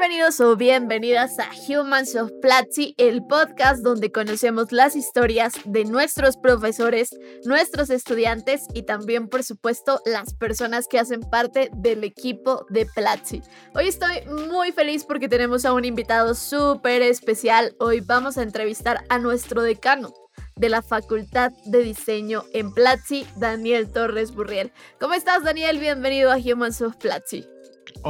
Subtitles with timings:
[0.00, 6.36] Bienvenidos o bienvenidas a Humans of Platzi, el podcast donde conocemos las historias de nuestros
[6.36, 7.10] profesores,
[7.44, 13.42] nuestros estudiantes y también, por supuesto, las personas que hacen parte del equipo de Platzi.
[13.74, 17.74] Hoy estoy muy feliz porque tenemos a un invitado súper especial.
[17.80, 20.12] Hoy vamos a entrevistar a nuestro decano,
[20.54, 24.72] de la Facultad de Diseño en Platzi, Daniel Torres Burriel.
[25.00, 25.78] ¿Cómo estás, Daniel?
[25.78, 27.48] Bienvenido a Humans of Platzi.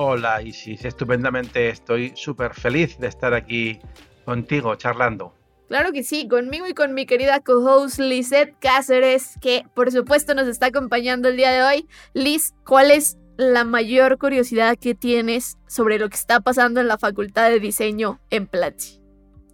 [0.00, 3.80] Hola Isis, estupendamente estoy súper feliz de estar aquí
[4.24, 5.34] contigo charlando.
[5.66, 10.46] Claro que sí, conmigo y con mi querida co-host Lizette Cáceres, que por supuesto nos
[10.46, 11.88] está acompañando el día de hoy.
[12.14, 16.98] Liz, ¿cuál es la mayor curiosidad que tienes sobre lo que está pasando en la
[16.98, 19.00] Facultad de Diseño en Platzi?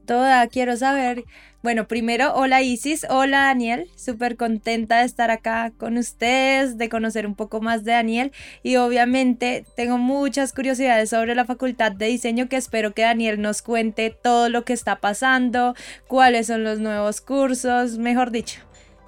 [0.07, 1.25] Toda, quiero saber
[1.65, 7.27] bueno, primero, hola Isis, hola Daniel, súper contenta de estar acá con ustedes, de conocer
[7.27, 8.33] un poco más de Daniel
[8.63, 13.63] y obviamente tengo muchas curiosidades sobre la facultad de diseño que espero que Daniel nos
[13.63, 15.75] cuente todo lo que está pasando,
[16.07, 18.61] cuáles son los nuevos cursos, mejor dicho,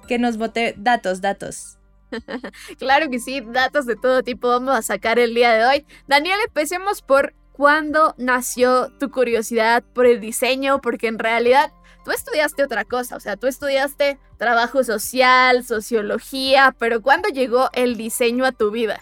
[0.07, 1.77] que nos bote datos, datos.
[2.79, 5.85] claro que sí, datos de todo tipo vamos a sacar el día de hoy.
[6.07, 11.73] Daniel, empecemos por cuándo nació tu curiosidad por el diseño, porque en realidad
[12.05, 17.97] tú estudiaste otra cosa, o sea, tú estudiaste trabajo social, sociología, pero ¿cuándo llegó el
[17.97, 19.01] diseño a tu vida?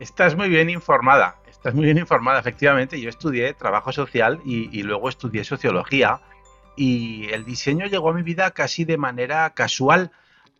[0.00, 2.98] Estás muy bien informada, estás muy bien informada, efectivamente.
[2.98, 6.22] Yo estudié trabajo social y, y luego estudié sociología
[6.74, 10.10] y el diseño llegó a mi vida casi de manera casual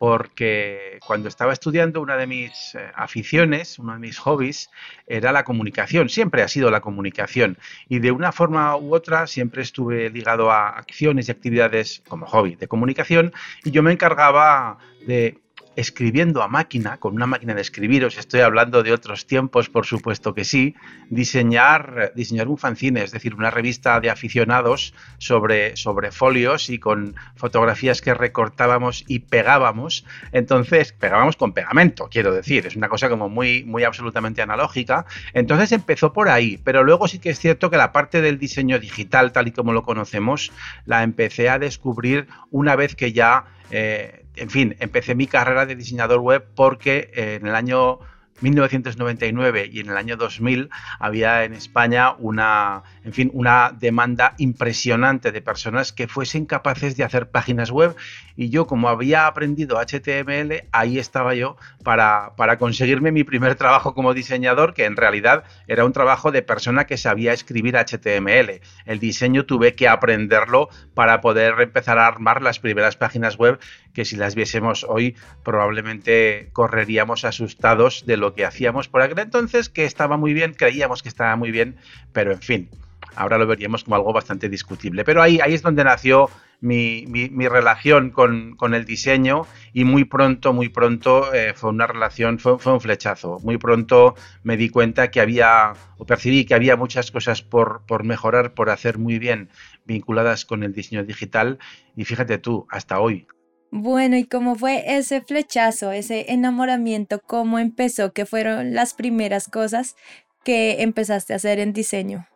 [0.03, 4.69] porque cuando estaba estudiando una de mis eh, aficiones, uno de mis hobbies,
[5.07, 7.57] era la comunicación, siempre ha sido la comunicación.
[7.87, 12.55] Y de una forma u otra siempre estuve ligado a acciones y actividades como hobby
[12.55, 13.31] de comunicación
[13.63, 14.77] y yo me encargaba
[15.07, 15.39] de
[15.75, 19.85] escribiendo a máquina, con una máquina de escribir, os estoy hablando de otros tiempos, por
[19.85, 20.75] supuesto que sí,
[21.09, 27.15] diseñar, diseñar un fanzine, es decir, una revista de aficionados sobre, sobre folios y con
[27.35, 30.05] fotografías que recortábamos y pegábamos.
[30.31, 35.05] Entonces, pegábamos con pegamento, quiero decir, es una cosa como muy, muy absolutamente analógica.
[35.33, 38.79] Entonces empezó por ahí, pero luego sí que es cierto que la parte del diseño
[38.79, 40.51] digital, tal y como lo conocemos,
[40.85, 45.75] la empecé a descubrir una vez que ya eh, en fin, empecé mi carrera de
[45.75, 47.99] diseñador web porque en el año
[48.43, 55.31] 1999 y en el año 2000 había en España una, en fin, una demanda impresionante
[55.31, 57.95] de personas que fuesen capaces de hacer páginas web
[58.35, 63.93] y yo como había aprendido HTML, ahí estaba yo para, para conseguirme mi primer trabajo
[63.93, 68.61] como diseñador, que en realidad era un trabajo de persona que sabía escribir HTML.
[68.85, 73.59] El diseño tuve que aprenderlo para poder empezar a armar las primeras páginas web
[73.93, 79.69] que si las viésemos hoy probablemente correríamos asustados de lo que hacíamos por aquel entonces,
[79.69, 81.77] que estaba muy bien, creíamos que estaba muy bien,
[82.11, 82.69] pero en fin,
[83.15, 85.03] ahora lo veríamos como algo bastante discutible.
[85.03, 86.29] Pero ahí, ahí es donde nació
[86.63, 92.57] mi, relación con, el diseño y muy pronto, muy pronto eh, fue una relación, fue,
[92.57, 93.39] fue, un flechazo.
[93.43, 98.03] Muy pronto me di cuenta que había, o percibí que había muchas cosas por, por
[98.05, 99.49] mejorar, por hacer muy bien
[99.85, 101.59] vinculadas con el diseño digital
[101.97, 103.27] y fíjate tú, hasta hoy
[103.75, 107.19] bueno, ¿y cómo fue ese flechazo, ese enamoramiento?
[107.19, 108.13] ¿Cómo empezó?
[108.13, 109.95] ¿Qué fueron las primeras cosas
[110.43, 112.27] que empezaste a hacer en diseño?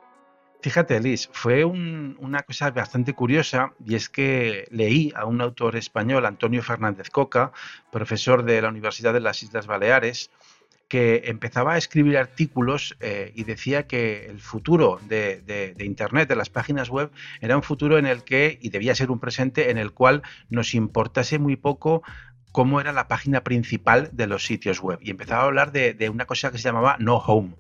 [0.62, 6.26] Fíjate, Liz, fue una cosa bastante curiosa y es que leí a un autor español,
[6.26, 7.52] Antonio Fernández Coca,
[7.92, 10.32] profesor de la Universidad de las Islas Baleares,
[10.88, 16.50] que empezaba a escribir artículos eh, y decía que el futuro de, Internet, de las
[16.50, 17.12] páginas web,
[17.42, 20.74] era un futuro en el que, y debía ser un presente, en el cual nos
[20.74, 22.04] importase muy poco
[22.52, 25.00] cómo era la página principal de los sitios web.
[25.02, 27.56] Y empezaba a hablar de, de una cosa que se llamaba no home.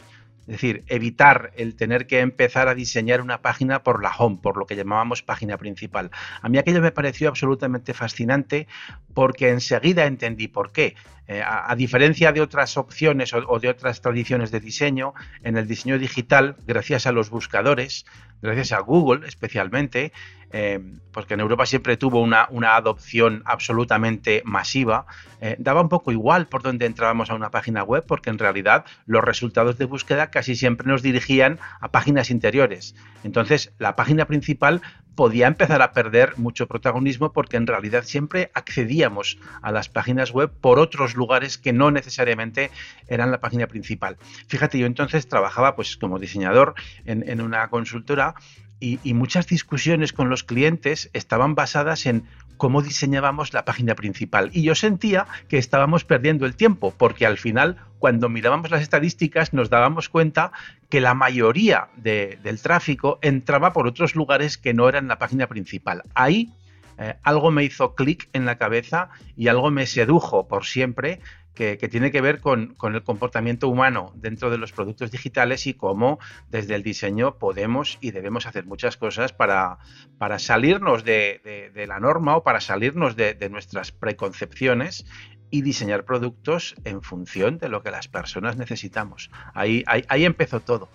[0.47, 4.55] Es decir, evitar el tener que empezar a diseñar una página por la home, por
[4.55, 6.09] lo que llamábamos página principal.
[6.41, 8.67] A mí aquello me pareció absolutamente fascinante
[9.13, 10.95] porque enseguida entendí por qué.
[11.27, 15.13] Eh, a, diferencia de otras opciones o, de otras tradiciones de diseño,
[15.43, 18.05] en el diseño digital, gracias a los buscadores,
[18.41, 20.13] gracias a Google especialmente,
[20.51, 20.79] eh,
[21.11, 25.05] porque en Europa siempre tuvo una, adopción absolutamente masiva,
[25.41, 28.85] eh, daba un poco igual por donde entrábamos a una página web, porque en realidad
[29.05, 32.95] los resultados de búsqueda casi siempre nos dirigían a páginas interiores.
[33.23, 34.81] Entonces, la página principal
[35.15, 40.51] podía empezar a perder mucho protagonismo porque en realidad siempre accedíamos a las páginas web
[40.61, 42.69] por otros lugares que no necesariamente
[43.07, 44.17] eran la página principal.
[44.47, 48.35] Fíjate, yo entonces trabajaba pues como diseñador en, en una consultora
[48.79, 52.23] y, muchas discusiones con los clientes estaban basadas en
[52.57, 54.49] cómo diseñábamos la página principal.
[54.53, 59.53] Y yo sentía que estábamos perdiendo el tiempo, porque al final, cuando mirábamos las estadísticas,
[59.53, 60.51] nos dábamos cuenta
[60.89, 66.03] que la mayoría del tráfico entraba por otros lugares que no eran la página principal.
[66.13, 66.51] Ahí
[66.99, 71.19] eh, algo me hizo clic en la cabeza y algo me sedujo por siempre
[71.57, 76.19] que, tiene que ver con, el comportamiento humano dentro de los productos digitales y cómo
[76.49, 79.79] desde el diseño podemos y debemos hacer muchas cosas para,
[80.19, 85.05] para salirnos de, la norma o para salirnos de, nuestras preconcepciones
[85.49, 89.31] y diseñar productos en función de lo que las personas necesitamos.
[89.53, 90.89] Ahí, ahí, ahí empezó todo.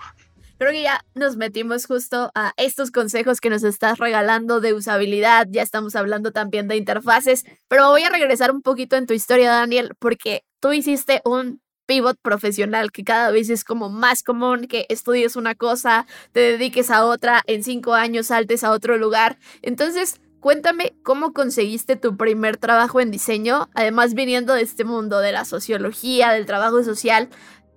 [0.59, 5.49] Creo que ya nos metimos justo a estos consejos que nos estás regalando de usabilidad,
[5.51, 9.51] ya estamos hablando también de interfaces, pero voy a regresar un poquito en tu historia,
[9.51, 14.87] Daniel, porque tú hiciste un pivot profesional que cada vez es como más común que
[14.89, 19.39] estudies una cosa, te dediques a otra, en cinco años saltes a otro lugar.
[19.63, 25.33] Entonces, cuéntame cómo conseguiste tu primer trabajo en diseño, además viniendo de este mundo de
[25.33, 27.29] la sociología, del trabajo social.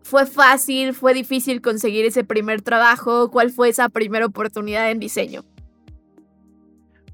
[0.03, 0.93] ¿Fue fácil?
[0.93, 3.31] ¿Fue difícil conseguir ese primer trabajo?
[3.31, 5.43] ¿Cuál fue esa primera oportunidad en diseño?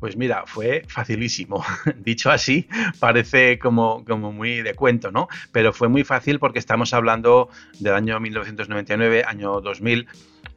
[0.02, 1.64] Pues mira, fue facilísimo.
[1.98, 2.68] Dicho así,
[3.00, 5.28] parece como, como muy de cuento, ¿no?
[5.52, 7.50] Pero fue muy fácil porque estamos hablando
[7.80, 10.08] del año 1999, año 2000.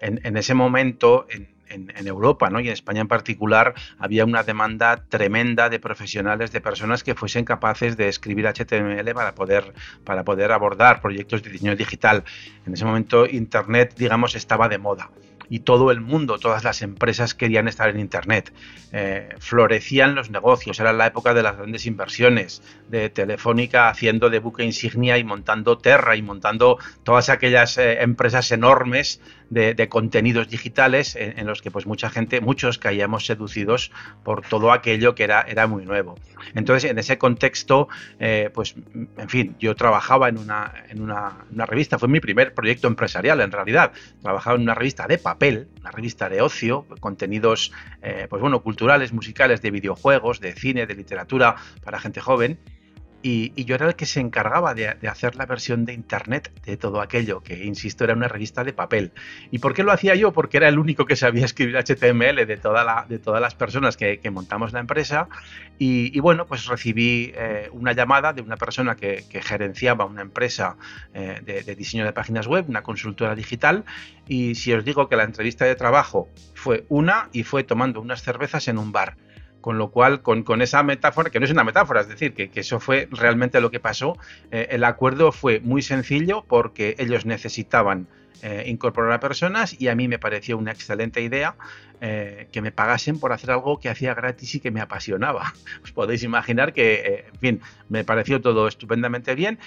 [0.01, 2.59] En, en ese momento, en, en, Europa ¿no?
[2.59, 7.45] y en España en particular había una demanda tremenda de profesionales, de personas que fuesen
[7.45, 9.75] capaces de escribir HTML para poder,
[10.05, 12.25] para poder abordar proyectos de diseño digital.
[12.67, 15.11] En ese momento Internet, digamos, estaba de moda
[15.55, 18.53] y todo el mundo, todas las empresas querían estar en Internet.
[18.91, 24.41] Eh, florecían los negocios, era la época de las grandes inversiones, de Telefónica haciendo de
[24.41, 29.21] buque insignia y montando Terra y montando todas aquellas eh, empresas enormes
[29.51, 33.93] de, contenidos digitales en, los que pues mucha gente, muchos caíamos seducidos
[34.25, 36.17] por todo aquello que era, era muy nuevo.
[36.55, 38.75] Entonces, en ese contexto, eh, pues,
[39.17, 43.53] en fin, yo trabajaba en, una, en una, revista, fue mi primer proyecto empresarial en
[43.53, 43.93] realidad.
[44.23, 49.13] Trabajaba en una revista de papel, una revista de ocio, contenidos, eh, pues bueno, culturales,
[49.13, 52.59] musicales, de videojuegos, de cine, de literatura para gente joven.
[53.27, 57.01] Y, yo era el que se encargaba de, hacer la versión de internet de todo
[57.01, 59.13] aquello, que insisto, era una revista de papel.
[59.51, 60.35] ¿Y por qué lo hacía yo?
[60.35, 63.97] Porque era el único que sabía escribir HTML de, toda la, de todas las personas
[63.97, 65.31] que, montamos la empresa.
[65.79, 70.77] Y, bueno, pues recibí eh, una llamada de una persona que, gerenciaba una empresa
[71.15, 73.87] eh, de, de diseño de páginas web, una consultora digital.
[74.29, 78.23] Y si os digo que la entrevista de trabajo fue una y fue tomando unas
[78.23, 79.17] cervezas en un bar.
[79.65, 82.81] Con lo cual, con, esa metáfora, que no es una metáfora, es decir, que, eso
[82.81, 84.19] fue realmente lo que pasó,
[84.51, 88.07] eh, el acuerdo fue muy sencillo porque ellos necesitaban
[88.43, 91.55] eh, incorporar a personas y a mí me pareció una excelente idea
[92.03, 95.55] eh, que me pagasen por hacer algo que hacía gratis y que me apasionaba.
[95.83, 99.59] Os podéis imaginar que, en fin, me pareció todo estupendamente bien.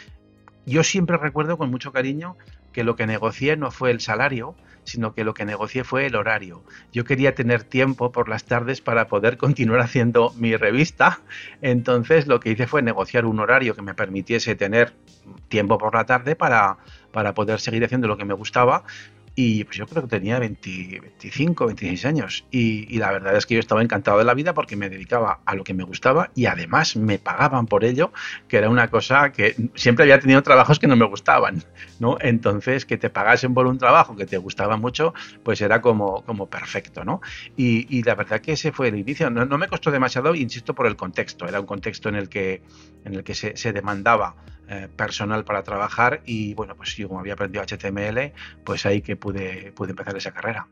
[0.68, 2.38] Yo siempre recuerdo con mucho cariño
[2.78, 4.54] que lo que negocié no fue el salario,
[4.84, 6.62] sino que lo que negocié fue el horario.
[6.94, 11.22] Yo quería tener tiempo por las tardes para poder continuar haciendo mi revista,
[11.64, 14.94] entonces lo que hice fue negociar un horario que me permitiese tener
[15.48, 16.78] tiempo por la tarde para,
[17.12, 18.84] para poder seguir haciendo lo que me gustaba
[19.40, 22.48] y pues yo creo que tenía 25, 26 años.
[22.50, 25.54] Y, la verdad es que yo estaba encantado de la vida porque me dedicaba a
[25.54, 28.12] lo que me gustaba y además me pagaban por ello,
[28.48, 31.64] que era una cosa que siempre había tenido trabajos que no me gustaban,
[32.00, 32.18] ¿no?
[32.20, 35.14] Entonces, que te pagasen por un trabajo que te gustaba mucho,
[35.44, 37.22] pues era como, como perfecto, ¿no?
[37.56, 39.30] Y, la verdad que ese fue el inicio.
[39.30, 41.48] No, me costó demasiado, insisto, por el contexto.
[41.48, 42.64] Era un contexto en el que,
[43.06, 44.36] en el que se, se demandaba
[44.70, 48.34] eh, personal para trabajar y bueno, pues yo como había aprendido HTML,
[48.64, 50.68] pues ahí que pude, pude empezar esa carrera.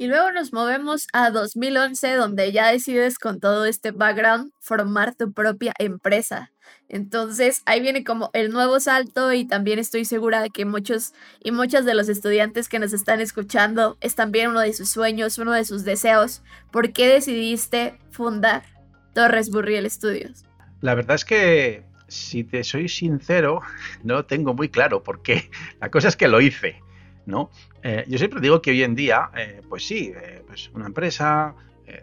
[0.00, 5.32] Y luego nos movemos a 2011, donde ya decides con todo este background formar tu
[5.32, 6.52] propia empresa.
[6.88, 11.12] Entonces ahí viene como el nuevo salto y también estoy segura de que muchos
[11.44, 15.36] y muchas de los estudiantes que nos están escuchando es también uno de sus sueños,
[15.36, 16.42] uno de sus deseos.
[16.70, 18.62] ¿Por qué decidiste fundar
[19.12, 20.44] Torres Burriel Studios?
[20.80, 23.60] La verdad es que si te soy sincero,
[24.04, 25.50] no lo tengo muy claro por qué.
[25.80, 26.76] La cosa es que lo hice.
[27.26, 27.50] ¿no?
[27.82, 30.12] Eh, yo siempre digo que hoy en día, eh, pues sí,
[30.46, 31.54] pues una empresa,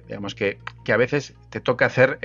[0.08, 2.20] digamos que, que, a veces te toca hacer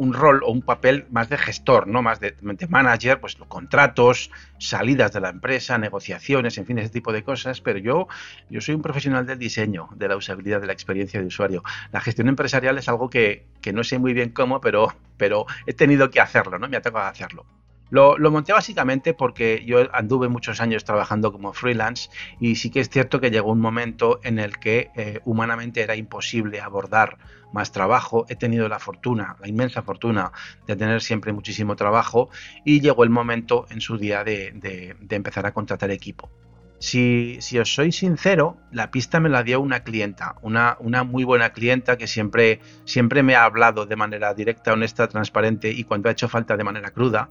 [0.00, 2.00] un rol o un papel más de gestor, ¿no?
[2.00, 2.34] Más de,
[2.70, 7.60] manager, pues los contratos, salidas de la empresa, negociaciones, en fin, ese tipo de cosas.
[7.60, 8.08] Pero yo,
[8.48, 11.62] yo soy un profesional del diseño, de la usabilidad, de la experiencia de usuario.
[11.92, 14.88] La gestión empresarial es algo que, que no sé muy bien cómo, pero,
[15.18, 16.66] pero he tenido que hacerlo, ¿no?
[16.66, 17.44] Me ha tocado hacerlo.
[17.90, 22.88] Lo, monté básicamente porque yo anduve muchos años trabajando como freelance y sí que es
[22.88, 27.18] cierto que llegó un momento en el que eh, humanamente era imposible abordar
[27.52, 28.26] más trabajo.
[28.28, 30.30] He tenido la fortuna, la inmensa fortuna
[30.68, 32.30] de tener siempre muchísimo trabajo
[32.64, 36.30] y llegó el momento en su día de, empezar a contratar equipo.
[36.78, 41.52] Si, os soy sincero, la pista me la dio una clienta, una, una, muy buena
[41.52, 46.12] clienta que siempre, siempre me ha hablado de manera directa, honesta, transparente y cuando ha
[46.12, 47.28] hecho falta de manera cruda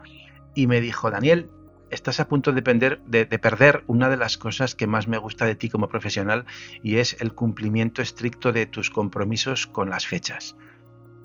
[0.56, 1.50] y me dijo, Daniel,
[1.90, 5.70] estás a punto de, perder una de las cosas que más me gusta de ti
[5.70, 6.46] como profesional
[6.84, 10.56] y es el cumplimiento estricto de tus compromisos con las fechas.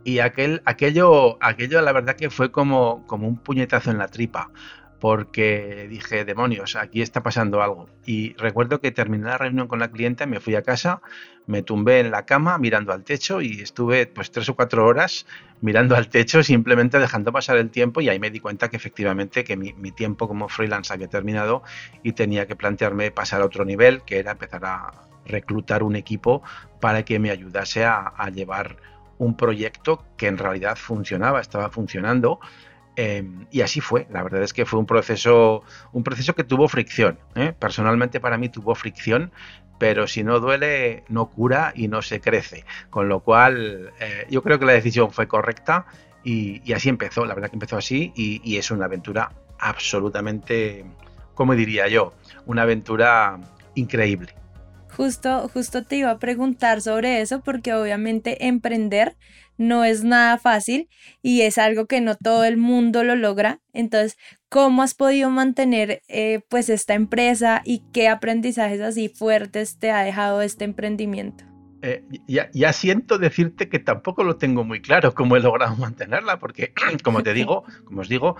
[0.04, 4.50] Y aquel, aquello, aquello la verdad que fue como, como un puñetazo en la tripa,
[5.00, 7.88] porque dije, demonios, aquí está pasando algo.
[8.06, 11.02] Y recuerdo que terminé la reunión con la clienta, me fui a casa,
[11.46, 15.26] me tumbé en la cama mirando al techo y estuve pues tres o cuatro horas
[15.60, 19.44] mirando al techo, simplemente dejando pasar el tiempo y ahí me di cuenta que efectivamente
[19.44, 21.62] que mi, tiempo como freelance había terminado
[22.02, 24.90] y tenía que plantearme pasar a otro nivel, que era empezar a
[25.26, 26.42] reclutar un equipo
[26.80, 28.76] para que me ayudase a, a llevar
[29.18, 32.40] un proyecto que en realidad funcionaba, estaba funcionando
[32.96, 34.06] Em, y así fue.
[34.10, 37.18] La verdad es que fue un proceso, un proceso que tuvo fricción.
[37.34, 37.52] ¿eh?
[37.58, 39.32] Personalmente para mí tuvo fricción,
[39.78, 42.64] pero si no duele, no cura y no se crece.
[42.90, 45.86] Con lo cual, eh, yo creo que la decisión fue correcta
[46.22, 47.24] y, así empezó.
[47.24, 50.84] La verdad que empezó así y, es una aventura absolutamente,
[51.34, 52.14] como diría yo,
[52.46, 53.40] una aventura
[53.74, 54.34] increíble.
[54.96, 59.16] Justo, justo te iba a preguntar sobre eso porque obviamente emprender
[59.56, 60.88] no es nada fácil
[61.20, 63.60] y es algo que no todo el mundo lo logra.
[63.72, 64.16] Entonces,
[64.48, 70.02] ¿cómo has podido mantener eh, pues esta empresa y qué aprendizajes así fuertes te ha
[70.02, 71.44] dejado este emprendimiento?
[71.86, 76.72] Eh, ya, siento decirte que tampoco lo tengo muy claro cómo he logrado mantenerla, porque
[77.04, 78.36] como te digo, como os digo,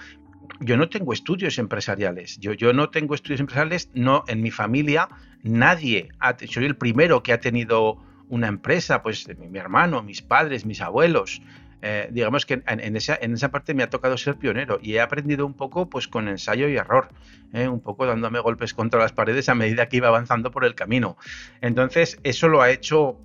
[0.61, 2.39] yo no tengo estudios empresariales.
[2.39, 5.09] Yo, no tengo estudios empresariales, no en mi familia
[5.43, 6.09] nadie.
[6.21, 10.81] Ha, soy el primero que ha tenido una empresa, pues mi, hermano, mis padres, mis
[10.81, 11.43] abuelos.
[11.83, 15.01] Eh, digamos que en, esa, en esa parte me ha tocado ser pionero y he
[15.03, 17.09] aprendido un poco pues con ensayo y error,
[17.53, 20.75] eh, un poco dándome golpes contra las paredes a medida que iba avanzando por el
[20.75, 21.19] camino.
[21.61, 23.21] Entonces eso lo ha hecho,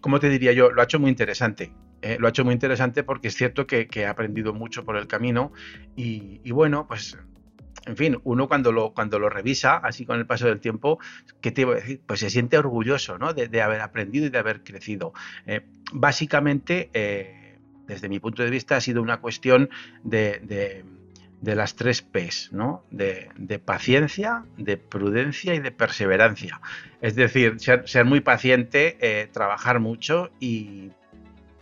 [0.00, 1.72] como te diría yo, lo ha hecho muy interesante.
[2.02, 5.06] Eh, lo ha hecho muy interesante porque es cierto que, he aprendido mucho por el
[5.06, 5.52] camino
[5.96, 7.16] y, bueno, pues
[7.86, 10.98] en fin, uno cuando lo, cuando lo revisa, así con el paso del tiempo,
[11.40, 12.00] ¿qué te iba a decir?
[12.04, 13.32] Pues se siente orgulloso ¿no?
[13.32, 15.12] de, haber aprendido y de haber crecido.
[15.46, 19.70] Eh, básicamente, eh, desde mi punto de vista, ha sido una cuestión
[20.04, 20.84] de,
[21.40, 22.84] las tres P's, ¿no?
[22.90, 26.60] De, paciencia, de prudencia y de perseverancia.
[27.00, 30.92] Es decir, ser, muy paciente, trabajar mucho y,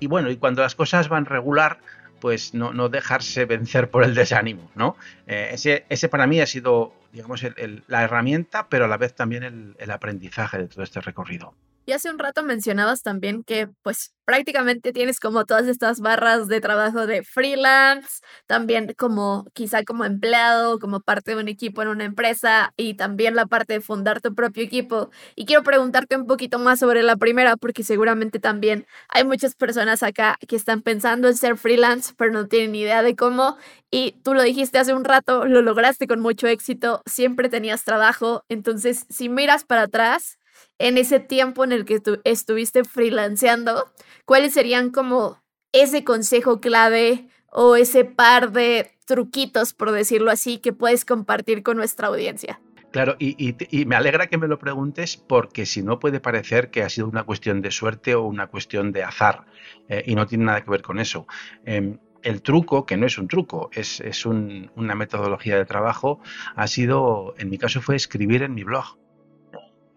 [0.00, 1.78] y bueno, y cuando las cosas van regular,
[2.20, 4.96] pues no, dejarse vencer por el desánimo, ¿no?
[5.26, 7.42] Eh, ese, ese, para mí ha sido, digamos,
[7.86, 11.54] la herramienta, pero a la vez también el aprendizaje de todo este recorrido.
[11.90, 16.60] Y hace un rato mencionabas también que pues prácticamente tienes como todas estas barras de
[16.60, 22.04] trabajo de freelance, también como quizá como empleado, como parte de un equipo en una
[22.04, 25.10] empresa y también la parte de fundar tu propio equipo.
[25.34, 30.04] Y quiero preguntarte un poquito más sobre la primera porque seguramente también hay muchas personas
[30.04, 33.56] acá que están pensando en ser freelance pero no tienen idea de cómo.
[33.90, 38.44] Y tú lo dijiste hace un rato, lo lograste con mucho éxito, siempre tenías trabajo.
[38.48, 40.38] Entonces, si miras para atrás,
[40.80, 43.92] en ese tiempo en el que tú estuviste freelanceando,
[44.24, 45.40] ¿cuáles serían como
[45.72, 51.76] ese consejo clave o ese par de truquitos, por decirlo así, que puedes compartir con
[51.76, 52.60] nuestra audiencia?
[52.90, 53.54] Claro, y,
[53.86, 57.22] me alegra que me lo preguntes porque si no puede parecer que ha sido una
[57.22, 59.44] cuestión de suerte o una cuestión de azar
[59.88, 61.26] eh, y no tiene nada que ver con eso.
[61.64, 66.20] Em, el truco, que no es un truco, es, una metodología de trabajo,
[66.56, 68.98] ha sido, en mi caso fue escribir en mi blog.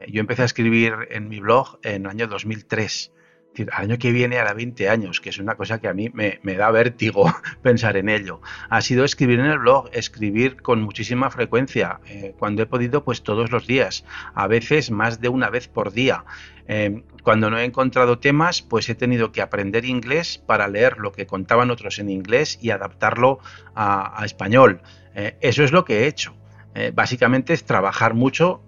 [0.07, 3.11] Yo empecé a escribir en mi blog en el año 2003.
[3.71, 6.39] al año que viene hará 20 años, que es una cosa que a mí me,
[6.55, 7.31] da vértigo
[7.61, 8.41] pensar en ello.
[8.69, 13.21] Ha sido escribir en el blog, escribir con muchísima frecuencia, eh, cuando he podido, pues
[13.21, 16.25] todos los días, a veces más de una vez por día.
[16.67, 21.11] Eh, cuando no he encontrado temas, pues he tenido que aprender inglés para leer lo
[21.11, 23.39] que contaban otros en inglés y adaptarlo
[23.75, 24.81] a, español.
[25.13, 26.35] Eh, eso es lo que he hecho.
[26.95, 28.63] básicamente es trabajar mucho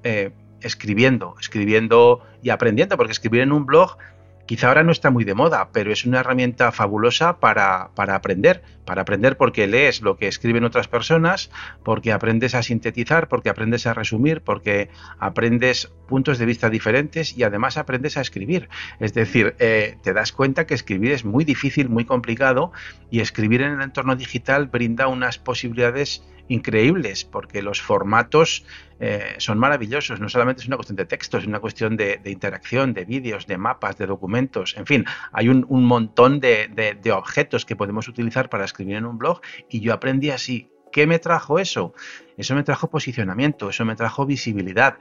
[0.62, 3.98] escribiendo, escribiendo y aprendiendo, porque escribir en un blog
[4.46, 8.62] quizá ahora no está muy de moda, pero es una herramienta fabulosa para, para, aprender,
[8.86, 11.50] para aprender porque lees lo que escriben otras personas,
[11.84, 17.44] porque aprendes a sintetizar, porque aprendes a resumir, porque aprendes puntos de vista diferentes y
[17.44, 18.70] además aprendes a escribir.
[19.00, 22.72] Es decir, eh, te das cuenta que escribir es muy difícil, muy complicado
[23.10, 28.66] y escribir en el entorno digital brinda unas posibilidades increíbles porque los formatos
[29.00, 30.20] eh, son maravillosos.
[30.20, 33.58] No solamente es una cuestión de texto, es una cuestión de, interacción, de vídeos, de
[33.58, 34.76] mapas, de documentos.
[34.78, 36.68] En fin, hay un, montón de,
[37.02, 40.70] de, objetos que podemos utilizar para escribir en un blog y yo aprendí así.
[40.92, 41.94] ¿Qué me trajo eso?
[42.38, 44.98] Eso me trajo posicionamiento, eso me trajo visibilidad,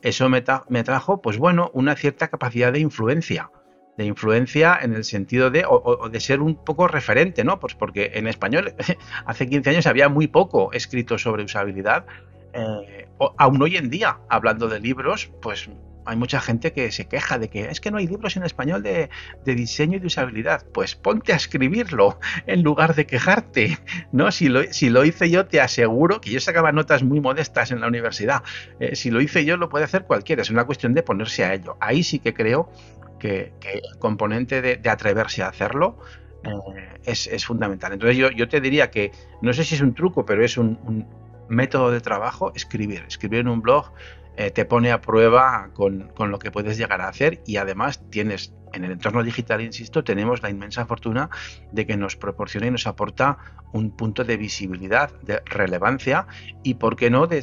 [0.00, 3.50] eso me, me trajo, pues bueno, una cierta capacidad de influencia
[3.96, 7.60] de influencia en el sentido de, o, de ser un poco referente, ¿no?
[7.60, 8.74] Pues porque en español
[9.26, 12.06] hace 15 años había muy poco escrito sobre usabilidad.
[12.54, 13.08] Eh,
[13.38, 15.68] aún hoy en día, hablando de libros, pues
[16.04, 18.82] hay mucha gente que se queja de que es que no hay libros en español
[18.82, 19.08] de,
[19.44, 20.64] diseño y de usabilidad.
[20.72, 23.78] Pues ponte a escribirlo en lugar de quejarte,
[24.12, 24.32] ¿no?
[24.32, 27.80] Si lo, si lo hice yo, te aseguro que yo sacaba notas muy modestas en
[27.80, 28.42] la universidad.
[28.80, 30.42] Eh, si lo hice yo, lo puede hacer cualquiera.
[30.42, 31.76] Es una cuestión de ponerse a ello.
[31.80, 32.70] Ahí sí que creo
[33.22, 35.96] que, el componente de, atreverse a hacerlo
[36.42, 37.92] eh, es, fundamental.
[37.92, 41.06] Entonces yo, yo, te diría que, no sé si es un truco, pero es un,
[41.48, 43.04] método de trabajo, escribir.
[43.06, 43.92] Escribir en un blog
[44.36, 48.02] eh, te pone a prueba con, con, lo que puedes llegar a hacer y además
[48.10, 51.30] tienes en el entorno digital, insisto, tenemos la inmensa fortuna
[51.72, 53.38] de que nos proporciona y nos aporta
[53.72, 56.26] un punto de visibilidad, de relevancia
[56.62, 57.42] y, ¿por qué no?, de,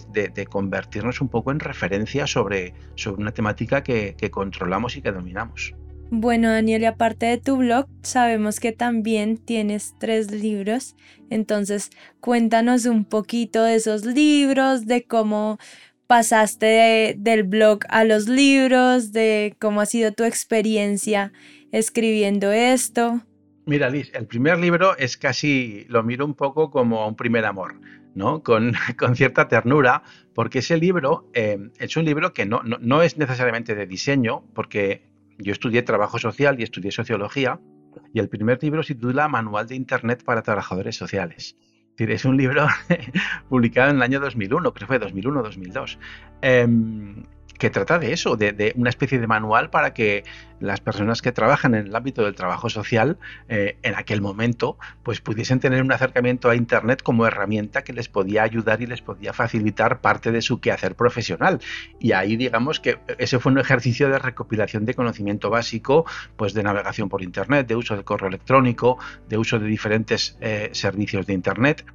[0.50, 5.76] convertirnos un poco en referencia sobre, sobre una temática que, que controlamos y que dominamos.
[6.12, 10.96] Bueno, Daniel, y aparte de tu blog, sabemos que también tienes tres libros.
[11.30, 15.60] Entonces, cuéntanos un poquito de esos libros, de cómo
[16.10, 21.32] pasaste del blog a los libros, de cómo ha sido tu experiencia
[21.72, 23.22] escribiendo esto.
[23.68, 27.80] Mira, Liz, el primer libro es casi, lo miro un poco como un primer amor,
[28.16, 28.42] ¿no?
[28.42, 28.74] Con,
[29.14, 30.02] cierta ternura,
[30.34, 35.04] porque ese libro eh, es un libro que no, no es necesariamente de diseño, porque
[35.38, 37.60] yo estudié trabajo social y estudié sociología,
[38.16, 41.56] y el primer libro se titula Manual de Internet para Trabajadores Sociales
[42.00, 42.68] es un libro
[43.50, 45.98] publicado en el año 2001, creo que fue 2001-2002
[47.60, 50.24] que trata de eso, de, una especie de manual para que
[50.62, 53.18] las personas que trabajan en el ámbito del trabajo social
[53.50, 58.08] eh, en aquel momento pues pudiesen tener un acercamiento a Internet como herramienta que les
[58.08, 61.60] podía ayudar y les podía facilitar parte de su quehacer profesional.
[62.00, 66.06] Y ahí digamos que ese fue un ejercicio de recopilación de conocimiento básico
[66.38, 70.70] pues de navegación por Internet, de uso de correo electrónico, de uso de diferentes eh,
[70.72, 71.86] servicios de Internet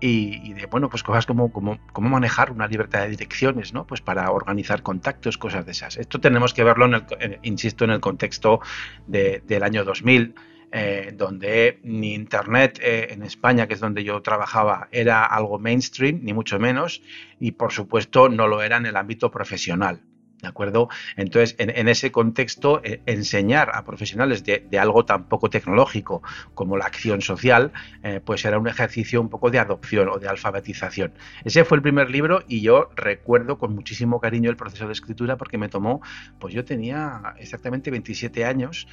[0.00, 4.30] y, de bueno pues cosas como, como, manejar una libertad de direcciones no pues para
[4.30, 5.96] organizar contactos cosas de esas.
[5.96, 8.60] Esto tenemos que verlo en el, insisto en el contexto
[9.06, 10.34] del año 2000
[10.72, 16.20] eh, donde ni internet eh, en España que es donde yo trabajaba era algo mainstream
[16.22, 17.02] ni mucho menos
[17.38, 20.02] y por supuesto no lo era en el ámbito profesional
[20.42, 20.90] ¿De acuerdo?
[21.16, 26.22] Entonces, en, ese contexto, eh, enseñar a profesionales de, algo tan poco tecnológico
[26.52, 27.72] como la acción social,
[28.02, 31.14] eh, pues era un ejercicio un poco de adopción o de alfabetización.
[31.44, 35.38] Ese fue el primer libro y yo recuerdo con muchísimo cariño el proceso de escritura
[35.38, 36.02] porque me tomó,
[36.38, 38.86] pues yo tenía exactamente 27 años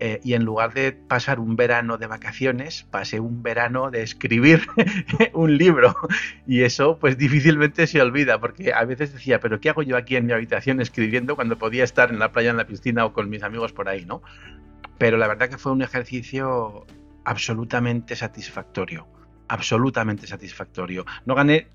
[0.00, 4.66] eh, y en lugar de pasar un verano de vacaciones, pasé un verano de escribir
[5.32, 5.94] un libro.
[6.46, 10.16] Y eso pues difícilmente se olvida, porque a veces decía, pero ¿qué hago yo aquí
[10.16, 13.28] en mi habitación escribiendo cuando podía estar en la playa, en la piscina o con
[13.28, 14.22] mis amigos por ahí, ¿no?
[14.98, 16.86] Pero la verdad que fue un ejercicio
[17.24, 19.06] absolutamente satisfactorio,
[19.48, 21.04] absolutamente satisfactorio.
[21.26, 21.68] No gané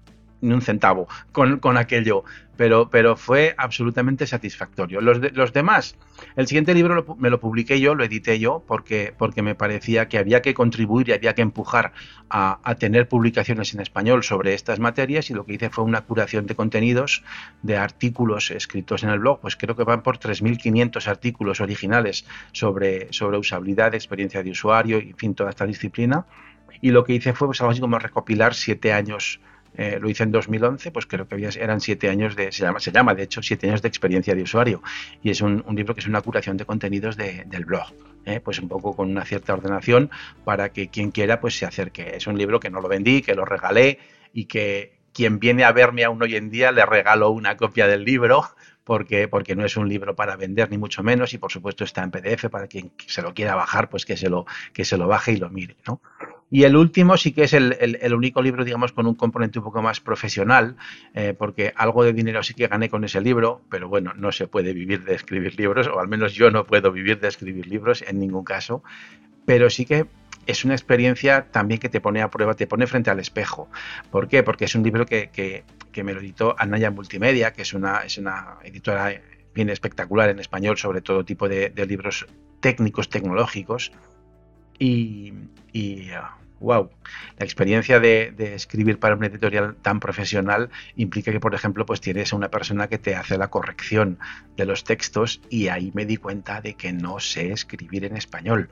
[0.43, 2.23] ni un centavo con, aquello,
[2.58, 5.01] pero, fue absolutamente satisfactorio.
[5.01, 5.95] Los, demás,
[6.36, 10.41] el siguiente libro me lo publiqué yo, lo edité yo, porque, me parecía que había
[10.41, 11.93] que contribuir y había que empujar
[12.29, 16.45] a, tener publicaciones en español sobre estas materias y lo que hice fue una curación
[16.45, 17.23] de contenidos,
[17.62, 23.12] de artículos escritos en el blog, pues creo que van por 3.500 artículos originales sobre,
[23.13, 26.25] sobre usabilidad, experiencia de usuario, y en fin, toda esta disciplina.
[26.82, 29.39] Y lo que hice fue pues, algo así como recopilar siete años
[29.76, 32.92] eh, lo hice en 2011, pues creo que eran siete años de, se llama, se
[32.92, 34.82] llama de hecho siete años de experiencia de usuario
[35.24, 37.92] y es un, libro que es una curación de contenidos del blog,
[38.26, 38.40] ¿eh?
[38.40, 40.12] pues un poco con una cierta ordenación
[40.44, 42.16] para que quien quiera pues se acerque.
[42.16, 44.00] Es un libro que no lo vendí, que lo regalé
[44.34, 48.04] y que quien viene a verme aún hoy en día le regalo una copia del
[48.04, 48.44] libro
[48.84, 52.04] porque, porque no es un libro para vender ni mucho menos y por supuesto está
[52.04, 55.08] en PDF para quien se lo quiera bajar pues que se lo, que se lo
[55.08, 56.02] baje y lo mire, ¿no?
[56.54, 59.82] Y el último sí que es el, único libro, digamos, con un componente un poco
[59.82, 60.76] más profesional,
[61.16, 64.46] eh, porque algo de dinero sí que gané con ese libro, pero bueno, no se
[64.46, 68.04] puede vivir de escribir libros, o al menos yo no puedo vivir de escribir libros
[68.08, 68.84] en ningún caso,
[69.48, 70.06] pero sí que
[70.46, 73.68] es una experiencia también que te pone a prueba, te pone frente al espejo.
[74.12, 74.44] ¿Por qué?
[74.44, 75.63] Porque es un libro que,
[76.04, 79.12] me lo editó Anaya Multimedia, que es una, es una editora
[79.56, 82.28] bien espectacular en español sobre todo tipo de, libros
[82.60, 83.92] técnicos, tecnológicos.
[84.78, 85.34] Y,
[86.63, 86.89] wow,
[87.38, 92.34] la experiencia de, escribir para un editorial tan profesional implica que, por ejemplo, pues tienes
[92.34, 94.17] a una persona que te hace la corrección
[94.56, 98.69] de los textos y ahí me di cuenta de que no sé escribir en español.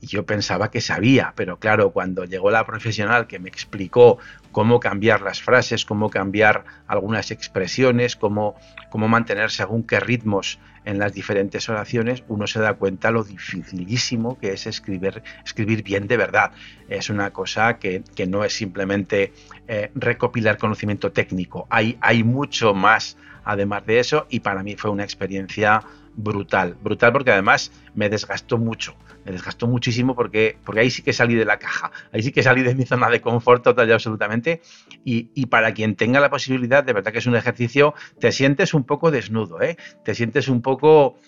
[0.00, 4.18] Y yo pensaba que sabía, pero claro, cuando llegó la profesional que me explicó
[4.50, 8.56] cómo cambiar las frases, cómo cambiar algunas expresiones, cómo,
[8.90, 14.38] cómo mantener según qué ritmos en las diferentes oraciones, uno se da cuenta lo dificilísimo
[14.38, 16.52] que es escribir, escribir bien de verdad.
[16.88, 19.32] Es una cosa que, no es simplemente
[19.68, 24.90] eh, recopilar conocimiento técnico, hay, hay mucho más además de eso y para mí fue
[24.90, 25.82] una experiencia
[26.14, 31.12] brutal, brutal porque además me desgastó mucho me desgastó muchísimo porque, porque ahí sí que
[31.12, 33.92] salí de la caja, ahí sí que salí de mi zona de confort total y
[33.92, 34.60] absolutamente.
[35.04, 38.84] Y, para quien tenga la posibilidad, de verdad que es un ejercicio, te sientes un
[38.84, 39.76] poco desnudo, ¿eh?
[40.04, 41.18] te sientes un poco...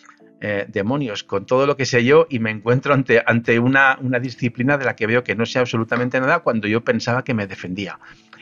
[0.41, 4.19] Eh, demonios, con todo lo que sé yo y me encuentro ante, ante una, una,
[4.19, 7.47] disciplina de la que veo que no sé absolutamente nada cuando yo pensaba que me
[7.47, 7.99] defendía.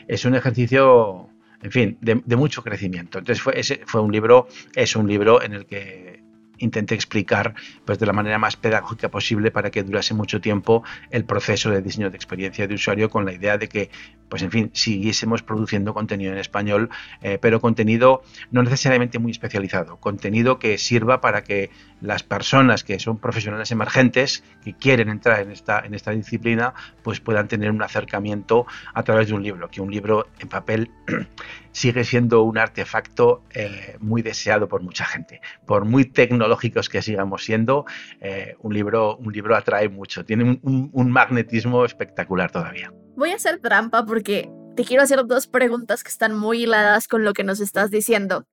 [0.07, 1.29] Es un ejercicio,
[1.61, 3.19] en fin, de, de mucho crecimiento.
[3.19, 6.22] Entonces fue, ese fue un libro, es un libro en el que
[6.63, 7.53] intenté explicar
[7.85, 11.81] pues, de la manera más pedagógica posible para que durase mucho tiempo el proceso de
[11.81, 13.89] diseño de experiencia de usuario con la idea de que,
[14.29, 16.89] pues en fin, siguiésemos produciendo contenido en español,
[17.21, 21.69] eh, pero contenido no necesariamente muy especializado, contenido que sirva para que
[22.01, 27.19] las personas que son profesionales emergentes, que quieren entrar en esta, en esta disciplina, pues
[27.19, 30.91] puedan tener un acercamiento a través de un libro, que un libro en papel
[31.71, 35.41] sigue siendo un artefacto eh, muy deseado por mucha gente.
[35.65, 36.05] Por muy
[36.53, 37.85] tecnológicos que sigamos siendo,
[38.21, 42.91] eh, un, libro, un libro atrae mucho, tiene un, magnetismo espectacular todavía.
[43.15, 47.23] Voy a hacer trampa porque te quiero hacer dos preguntas que están muy hiladas con
[47.23, 48.45] lo que nos estás diciendo.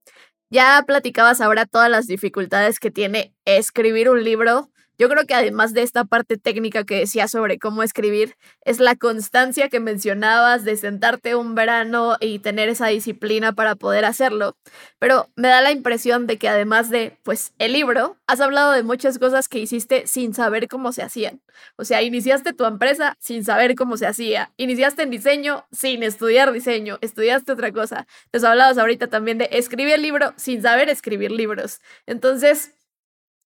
[0.50, 4.69] Ya platicabas ahora todas las dificultades que tiene escribir un libro
[5.00, 8.36] yo creo que además de esta parte técnica que decía sobre cómo escribir,
[8.66, 14.04] es la constancia que mencionabas de sentarte un verano y tener esa disciplina para poder
[14.04, 14.58] hacerlo.
[14.98, 18.82] Pero me da la impresión de que además de, pues, el libro, has hablado de
[18.82, 21.40] muchas cosas que hiciste sin saber cómo se hacían.
[21.76, 24.52] O sea, iniciaste tu empresa sin saber cómo se hacía.
[24.58, 26.98] Iniciaste en diseño sin estudiar diseño.
[27.00, 28.06] Estudiaste otra cosa.
[28.34, 31.80] Nos hablabas ahorita también de escribir el libro sin saber escribir libros.
[32.04, 32.74] Entonces,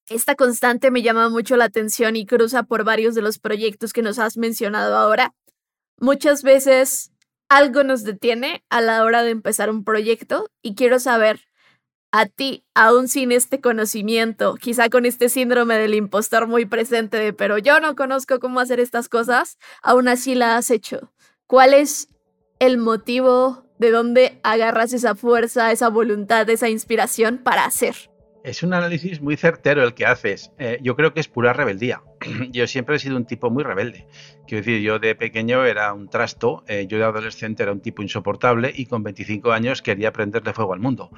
[0.08, 4.02] esta constante me llama mucho la atención y cruza por varios de los proyectos que
[4.02, 5.34] nos has mencionado ahora.
[5.98, 7.12] Muchas veces
[7.48, 11.40] algo nos detiene a la hora de empezar un proyecto y quiero saber,
[12.10, 17.32] a ti, aún sin este conocimiento, quizá con este síndrome del impostor muy presente de,
[17.32, 21.12] pero yo no conozco cómo hacer estas cosas, aún así la has hecho.
[21.46, 22.08] ¿Cuál es
[22.60, 28.13] el motivo de dónde agarras esa fuerza, esa voluntad, esa inspiración para hacer?
[28.44, 30.52] Es un análisis muy certero el que haces.
[30.58, 32.02] Eh, yo creo que es pura rebeldía.
[32.50, 34.06] yo siempre he sido un tipo muy rebelde.
[34.46, 38.02] Quiero decir, yo de pequeño era un trasto, eh, yo de adolescente era un tipo
[38.02, 41.10] insoportable y con 25 años quería prenderle fuego al mundo.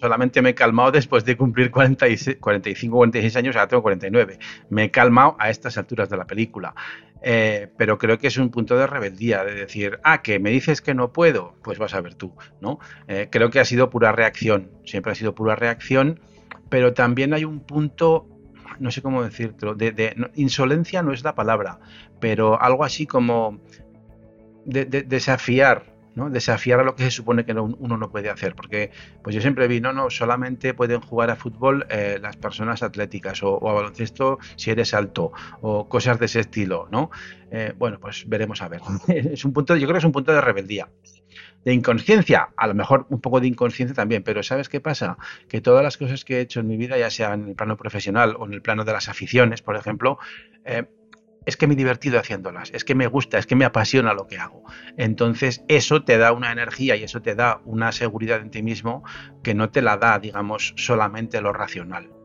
[0.00, 4.38] Solamente me he calmado después de cumplir 45 45, 46 años, ahora tengo 49.
[4.70, 6.76] Me he calmado a estas alturas de la película.
[7.22, 10.80] Eh, pero creo que es un punto de rebeldía, de decir, ah, que me dices
[10.80, 12.78] que no puedo, pues vas a ver tú, ¿no?
[13.30, 16.20] creo que ha sido pura reacción, siempre ha sido pura reacción
[16.68, 18.26] pero también hay un punto,
[18.78, 21.78] no sé cómo decirlo, de, insolencia no es la palabra,
[22.20, 23.58] pero algo así como
[24.64, 26.30] de, desafiar, ¿no?
[26.30, 28.56] Desafiar a lo que se supone que uno no puede hacer.
[28.56, 28.90] Porque
[29.22, 33.42] pues yo siempre vi, no, no, solamente pueden jugar a fútbol eh, las personas atléticas
[33.44, 37.10] o, a baloncesto si eres alto o cosas de ese estilo, ¿no?
[37.52, 38.80] Eh, bueno, pues veremos a ver.
[39.08, 40.88] es un punto, yo creo que es un punto de rebeldía
[41.66, 45.18] de inconsciencia, a lo mejor un poco de inconsciencia también, pero ¿sabes qué pasa?
[45.48, 47.76] Que todas las cosas que he hecho en mi vida, ya sea en el plano
[47.76, 50.16] profesional o en el plano de las aficiones, por ejemplo,
[50.64, 50.84] eh,
[51.46, 54.26] es que me he divertido haciéndolas, es que me gusta, es que me apasiona lo
[54.26, 54.64] que hago.
[54.96, 59.04] Entonces eso te da una energía y eso te da una seguridad en ti mismo
[59.42, 62.15] que no te la da, digamos, solamente lo racional.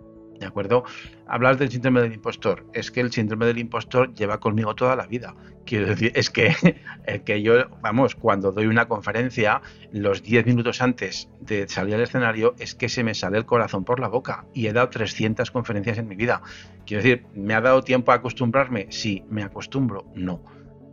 [0.42, 0.84] ¿De acuerdo?
[1.28, 2.66] Hablar del síndrome del impostor.
[2.74, 5.36] Es que el síndrome del impostor lleva conmigo toda la vida.
[5.68, 6.52] Quiero decir, es que,
[7.26, 12.56] que yo, vamos, cuando doy una conferencia, los 10 minutos antes de salir al escenario,
[12.58, 14.48] es que se me sale el corazón por la boca.
[14.52, 16.42] Y he dado 300 conferencias en mi vida.
[16.88, 18.88] Quiero decir, ¿me ha dado tiempo a acostumbrarme?
[18.90, 20.08] Sí, me acostumbro.
[20.16, 20.44] No.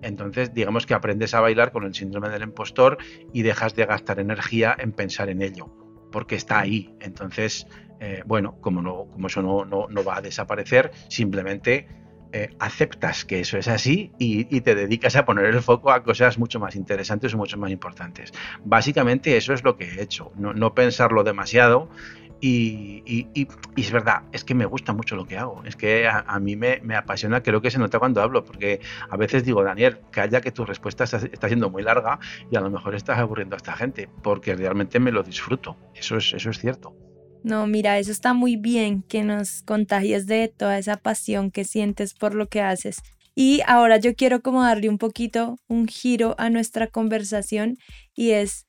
[0.02, 2.98] Entonces, digamos que aprendes a bailar con el síndrome del impostor
[3.32, 5.74] y dejas de gastar energía en pensar en ello,
[6.12, 6.94] porque está ahí.
[7.00, 7.66] Entonces,
[8.00, 11.88] eh, bueno, como, no, como eso no, va a desaparecer, simplemente
[12.32, 16.38] eh, aceptas que eso es así y, te dedicas a poner el foco a cosas
[16.38, 18.32] mucho más interesantes o mucho más importantes.
[18.64, 21.88] Básicamente eso es lo que he hecho, no, no pensarlo demasiado
[22.40, 23.26] y,
[23.76, 25.62] es verdad, es que me gusta mucho lo que hago.
[25.64, 28.80] Es que a, mí me, apasiona, creo que se nota cuando hablo, porque
[29.10, 32.18] a veces digo, Daniel, calla que tu respuesta está, siendo muy larga
[32.50, 35.76] y a lo mejor estás aburriendo a esta gente, porque realmente me lo disfruto.
[35.94, 36.94] Eso es, eso es cierto.
[37.48, 42.12] No, mira, eso está muy bien que nos contagies de toda esa pasión que sientes
[42.12, 42.98] por lo que haces.
[43.34, 47.78] Y ahora yo quiero como darle un poquito un giro a nuestra conversación
[48.14, 48.66] y es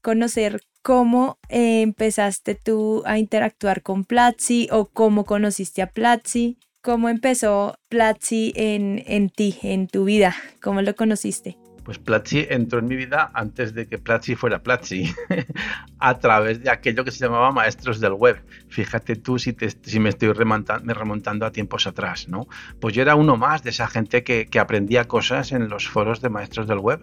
[0.00, 7.74] conocer cómo empezaste tú a interactuar con Platzi o cómo conociste a Platzi, cómo empezó
[7.88, 11.59] Platzi en, en ti, en tu vida, cómo lo conociste.
[11.90, 15.12] Pues Platzi entró en mi vida antes de que Platzi fuera Platzi,
[15.98, 18.44] a través de aquello que se llamaba Maestros del Web.
[18.68, 22.46] Fíjate tú si, si me estoy remontando, a tiempos atrás, ¿no?
[22.80, 26.20] Pues yo era uno más de esa gente que, que aprendía cosas en los foros
[26.20, 27.02] de Maestros del Web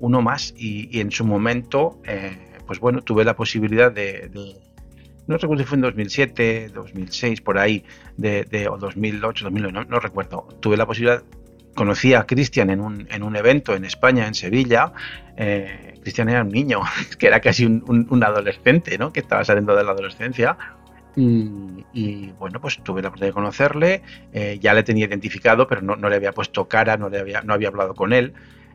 [0.00, 4.28] uno más y, en su momento, eh, pues bueno, tuve la posibilidad de,
[5.28, 7.84] no recuerdo si fue en 2007, 2006, por ahí,
[8.16, 11.22] de, o 2008, 2009, no, recuerdo, tuve la posibilidad,
[11.74, 14.92] conocí a Cristian en un, en un evento en España, en Sevilla,
[15.36, 16.80] eh, Cristian era un niño,
[17.18, 19.12] que era casi un, adolescente, ¿no?
[19.12, 20.56] que estaba saliendo de la adolescencia,
[21.14, 25.94] y, bueno, pues tuve la oportunidad de conocerle, eh, ya le tenía identificado, pero no,
[25.94, 28.32] no, le había puesto cara, no, le había, no había hablado con él.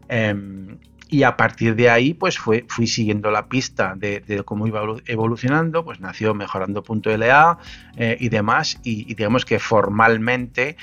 [0.07, 0.77] Em,
[1.09, 5.83] y a partir de ahí, pues fue, fui siguiendo la pista de, cómo iba evolucionando,
[5.83, 7.57] pues nació mejorando.la
[7.95, 10.75] eh, y demás, y, digamos que formalmente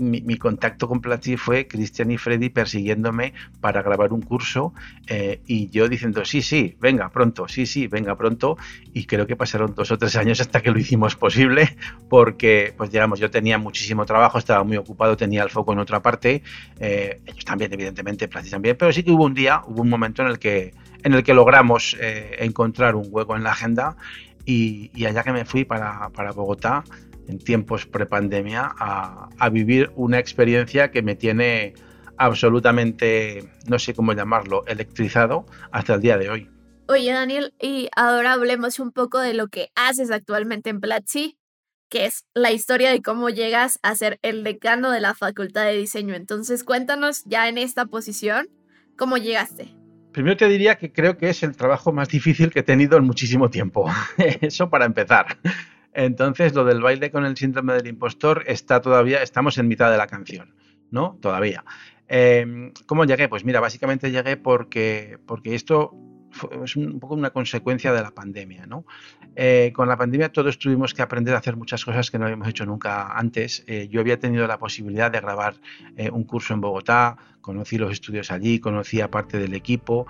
[0.00, 4.72] mi, contacto con Platzi fue Cristian y Freddy persiguiéndome para grabar un curso
[5.06, 8.56] eh, y yo diciendo, sí, sí, venga pronto, sí, sí, venga pronto.
[8.92, 11.76] Y creo que pasaron dos o tres años hasta que lo hicimos posible
[12.08, 16.00] porque, pues digamos, yo tenía muchísimo trabajo, estaba muy ocupado, tenía el foco en otra
[16.00, 16.42] parte.
[16.78, 20.22] Eh, ellos también, evidentemente, Platzi también, pero sí que hubo un día, hubo un momento
[20.22, 23.96] en el que, en el que logramos eh, encontrar un hueco en la agenda
[24.44, 26.84] y, allá que me fui para, para Bogotá,
[27.30, 31.74] en tiempos prepandemia a, a vivir una experiencia que me tiene
[32.18, 36.50] absolutamente, no sé cómo llamarlo, electrizado hasta el día de hoy.
[36.86, 41.38] Oye, Daniel, y ahora hablemos un poco de lo que haces actualmente en Platzi,
[41.88, 45.76] que es la historia de cómo llegas a ser el decano de la Facultad de
[45.76, 46.14] Diseño.
[46.14, 48.48] Entonces, cuéntanos ya en esta posición,
[48.98, 49.74] ¿cómo llegaste?
[50.12, 53.04] Primero te diría que creo que es el trabajo más difícil que he tenido en
[53.04, 53.88] muchísimo tiempo.
[54.40, 55.38] Eso para empezar.
[55.92, 59.98] Entonces, lo del baile con el síndrome del impostor está todavía, estamos en mitad de
[59.98, 60.54] la canción,
[60.90, 61.18] ¿no?
[61.20, 61.64] Todavía.
[62.08, 63.28] Em, ¿Cómo llegué?
[63.28, 65.92] Pues mira, básicamente llegué porque, porque esto
[66.64, 68.84] es un poco una consecuencia de la pandemia, ¿no?
[69.36, 72.48] Eh, con la pandemia todos tuvimos que aprender a hacer muchas cosas que no habíamos
[72.48, 73.64] hecho nunca antes.
[73.66, 75.54] Eh, yo había tenido la posibilidad de grabar
[75.96, 80.06] eh, un curso en Bogotá, conocí los estudios allí, conocí a parte del equipo.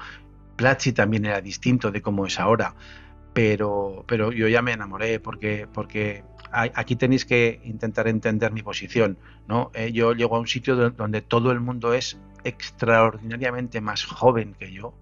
[0.56, 2.74] Platzi también era distinto de cómo es ahora
[3.32, 9.18] pero, pero yo ya me enamoré porque, porque aquí tenéis que intentar entender mi posición.
[9.46, 9.70] ¿no?
[9.74, 14.72] Eh, yo llego a un sitio donde todo el mundo es extraordinariamente más joven que
[14.72, 14.94] yo,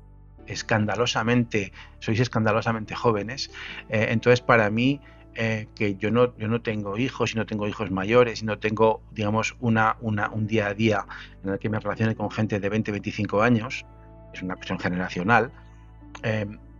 [0.46, 3.50] escandalosamente, sois escandalosamente jóvenes.
[3.88, 5.00] Eh, entonces, para mí,
[5.34, 8.58] eh, que yo no, yo no tengo hijos y no tengo hijos mayores y no
[8.58, 11.06] tengo, digamos, una, una, un día a día
[11.44, 13.86] en el que me relacione con gente de 20, 25 años,
[14.34, 15.52] es una cuestión generacional,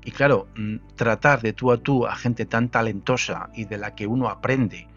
[0.05, 3.95] y claro, mm, tratar de tú a tú a gente tan talentosa y de la
[3.95, 4.89] que uno aprende,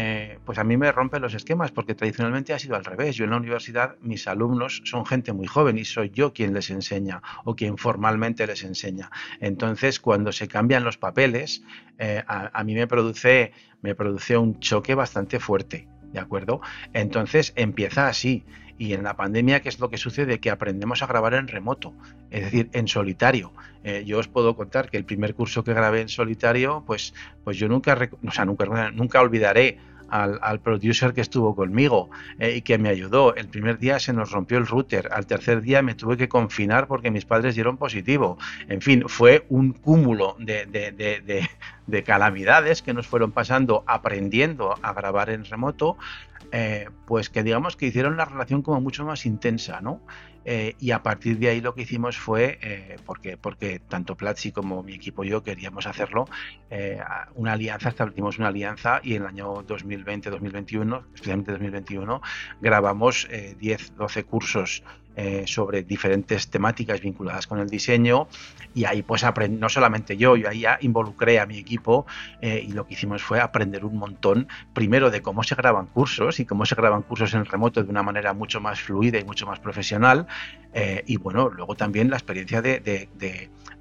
[0.00, 3.16] eh, pues a mí me rompe los esquemas, porque tradicionalmente ha sido al revés.
[3.16, 6.70] Yo en la universidad, mis alumnos son gente muy joven y soy yo quien les
[6.70, 9.10] enseña o quien formalmente les enseña.
[9.40, 11.64] Entonces, cuando se cambian los papeles,
[11.98, 13.50] eh, a, mí me produce,
[13.82, 15.88] me produce un choque bastante fuerte.
[16.12, 16.60] ¿De acuerdo?
[16.92, 18.44] Entonces empieza así.
[18.78, 20.38] Y en la pandemia, ¿qué es lo que sucede?
[20.38, 21.92] Que aprendemos a grabar en remoto,
[22.30, 23.52] es decir, en solitario.
[23.82, 27.56] Eh, yo os puedo contar que el primer curso que grabé en solitario, pues, pues
[27.56, 32.78] yo nunca, o sea, nunca, nunca olvidaré al, producer que estuvo conmigo eh, y que
[32.78, 33.34] me ayudó.
[33.34, 36.86] El primer día se nos rompió el router, al tercer día me tuve que confinar
[36.86, 38.38] porque mis padres dieron positivo.
[38.68, 41.48] En fin, fue un cúmulo de, de
[42.04, 45.96] calamidades que nos fueron pasando aprendiendo a grabar en remoto,
[46.50, 50.00] eh, pues que digamos que hicieron la relación como mucho más intensa, ¿no?
[50.44, 54.50] Eh, y a partir de ahí lo que hicimos fue, eh, porque, porque tanto Platzi
[54.50, 56.26] como mi equipo y yo queríamos hacerlo,
[57.34, 62.22] una alianza, establecimos una alianza y en el año 2020-2021, especialmente 2021,
[62.62, 64.82] grabamos 10-12 cursos
[65.46, 68.28] sobre diferentes temáticas vinculadas con el diseño
[68.74, 72.06] y ahí pues no solamente yo, yo ahí involucré a mi equipo
[72.40, 76.44] y lo que hicimos fue aprender un montón, primero de cómo se graban cursos, y
[76.44, 79.60] cómo se graban cursos en remoto de una manera mucho más fluida y mucho más
[79.60, 80.26] profesional.
[80.74, 83.08] Eh, y bueno, luego también la experiencia de,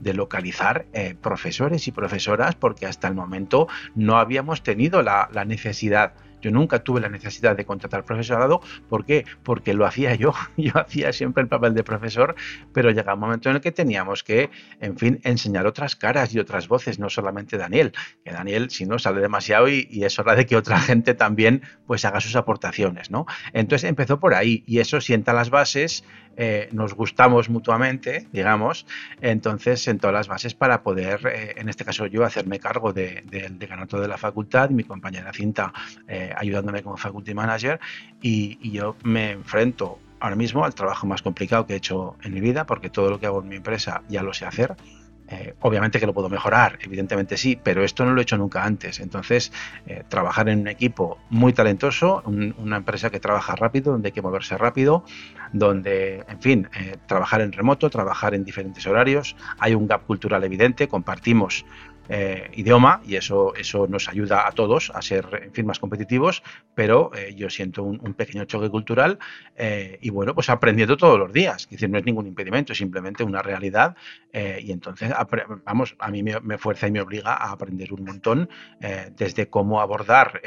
[0.02, 6.13] localizar eh, profesores y profesoras, porque hasta el momento no habíamos tenido la, la necesidad
[6.41, 8.62] yo nunca tuve la necesidad de contratar profesorado.
[8.89, 9.26] ¿Por qué?
[9.43, 10.34] Porque lo hacía yo.
[10.58, 12.36] Yo hacía siempre el papel de profesor,
[12.73, 14.50] pero llega un momento en el que teníamos que,
[14.82, 17.93] en fin, enseñar otras caras y otras voces, no solamente Daniel.
[18.26, 22.06] Que Daniel, si no, sale demasiado y, es hora de que otra gente también pues
[22.06, 23.26] haga sus aportaciones, ¿no?
[23.54, 26.04] Entonces empezó por ahí y eso sienta las bases
[26.38, 28.86] eh, nos gustamos mutuamente, digamos,
[29.21, 34.00] entonces sentó las bases para poder, eh, en este caso yo, hacerme cargo del decanato
[34.00, 35.73] de la facultad y mi compañera Cinta
[36.08, 37.80] eh, ayudándome como faculty manager
[38.21, 42.39] y yo me enfrento ahora mismo al trabajo más complicado que he hecho en mi
[42.39, 44.76] vida, porque todo lo que hago en mi empresa ya lo sé hacer.
[45.30, 48.63] Eh, obviamente que lo puedo mejorar, evidentemente sí, pero esto no lo he hecho nunca
[48.63, 49.00] antes.
[49.00, 49.52] Entonces,
[49.86, 54.22] eh, trabajar en un equipo muy talentoso, una empresa que trabaja rápido, donde hay que
[54.22, 55.04] moverse rápido,
[55.52, 60.44] donde, en fin, eh, trabajar en remoto, trabajar en diferentes horarios, hay un gap cultural
[60.44, 61.66] evidente, compartimos
[62.10, 66.43] eh, idioma y eso, eso nos ayuda a todos a ser en fin, más competitivos,
[66.74, 69.20] pero eh, yo siento un, pequeño choque cultural
[69.56, 73.24] eh, y bueno, pues aprendiendo todos los días, es no es ningún impedimento, es simplemente
[73.24, 73.96] una realidad
[74.34, 75.12] y entonces,
[75.65, 78.50] vamos, a mí me, fuerza y me obliga a aprender un montón
[79.15, 80.41] desde cómo abordar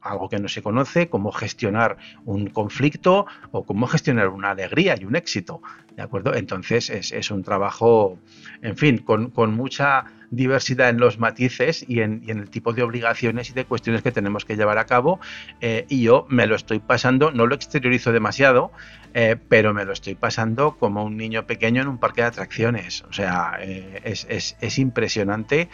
[0.00, 5.04] algo que no se conoce, cómo gestionar un conflicto o cómo gestionar una alegría y
[5.04, 5.62] un éxito.
[5.96, 6.34] ¿De acuerdo?
[6.34, 8.18] Entonces es, un trabajo,
[8.62, 13.52] en fin, con, mucha diversidad en los matices y en, el tipo de obligaciones y
[13.52, 15.20] de cuestiones que tenemos que llevar a cabo.
[15.60, 18.72] Eh, y yo me lo estoy pasando, no lo exteriorizo demasiado,
[19.12, 23.04] eh, pero me lo estoy pasando como un niño pequeño en un parque de atracciones.
[23.08, 25.68] O sea, eh, es, impresionante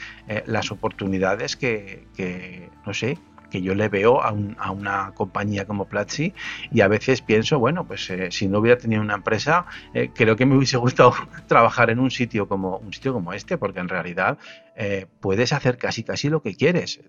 [0.45, 3.17] las oportunidades que, que, no sé,
[3.51, 6.33] que yo le veo a, una compañía como Platzi
[6.73, 10.37] y a veces pienso, bueno, pues eh, si no hubiera tenido una empresa, eh, creo
[10.37, 11.13] que me hubiese gustado
[11.47, 14.39] trabajar en un sitio como, un sitio como este, porque en realidad
[14.77, 17.01] eh, puedes hacer casi casi lo que quieres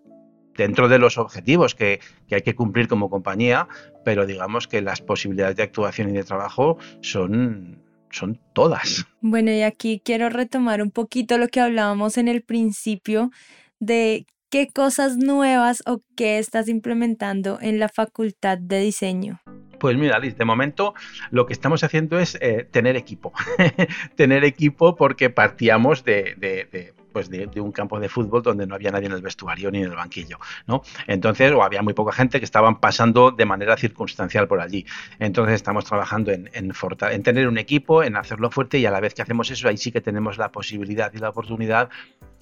[0.57, 3.67] dentro de los objetivos que, que, hay que cumplir como compañía,
[4.03, 9.05] pero digamos que las posibilidades de actuación y de trabajo son, son todas.
[9.21, 13.31] Bueno, y aquí quiero retomar un poquito lo que hablábamos en el principio
[13.79, 19.39] de ¿Qué cosas nuevas o qué estás implementando en la facultad de diseño?
[19.79, 20.93] Pues mira, Liz, de momento
[21.29, 23.31] lo que estamos haciendo es eh, tener equipo.
[24.17, 29.05] tener equipo porque partíamos de, pues de, un campo de fútbol donde no había nadie
[29.05, 30.37] en el vestuario ni en el banquillo,
[30.67, 30.81] ¿no?
[31.07, 34.85] Entonces, o había muy poca gente que estaban pasando de manera circunstancial por allí.
[35.19, 39.21] Entonces, estamos trabajando en tener un equipo, en hacerlo fuerte y a la vez que
[39.21, 41.89] hacemos eso, ahí sí que tenemos la posibilidad y la oportunidad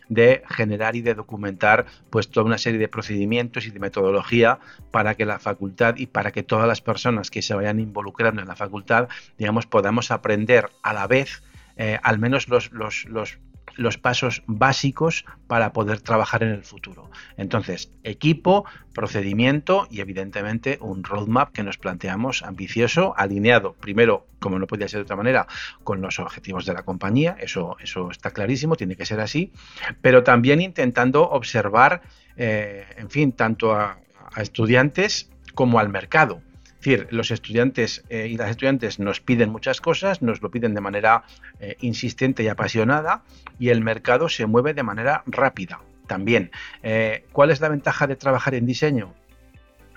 [0.09, 4.59] de generar y de documentar pues toda una serie de procedimientos y de metodología
[4.91, 8.47] para que la facultad y para que todas las personas que se vayan involucrando en
[8.47, 11.41] la facultad, digamos, podamos aprender a la vez
[11.77, 13.37] eh, al menos los, los, los
[13.79, 17.09] los pasos básicos para poder trabajar en el futuro.
[17.37, 24.67] Entonces, equipo, procedimiento y evidentemente un roadmap que nos planteamos ambicioso, alineado primero, como no
[24.67, 25.47] podía ser de otra manera,
[25.83, 29.51] con los objetivos de la compañía, eso, eso está clarísimo, tiene que ser así,
[30.01, 32.01] pero también intentando observar,
[32.35, 33.97] eh, en fin, tanto a
[34.37, 36.41] estudiantes como al mercado.
[36.79, 40.73] Es decir, los estudiantes eh, y las estudiantes nos piden muchas cosas, nos lo piden
[40.73, 41.23] de manera
[41.59, 43.23] eh, insistente y apasionada
[43.59, 46.51] y el mercado se mueve de manera rápida también.
[46.81, 49.13] Eh, ¿Cuál es la ventaja de trabajar en diseño?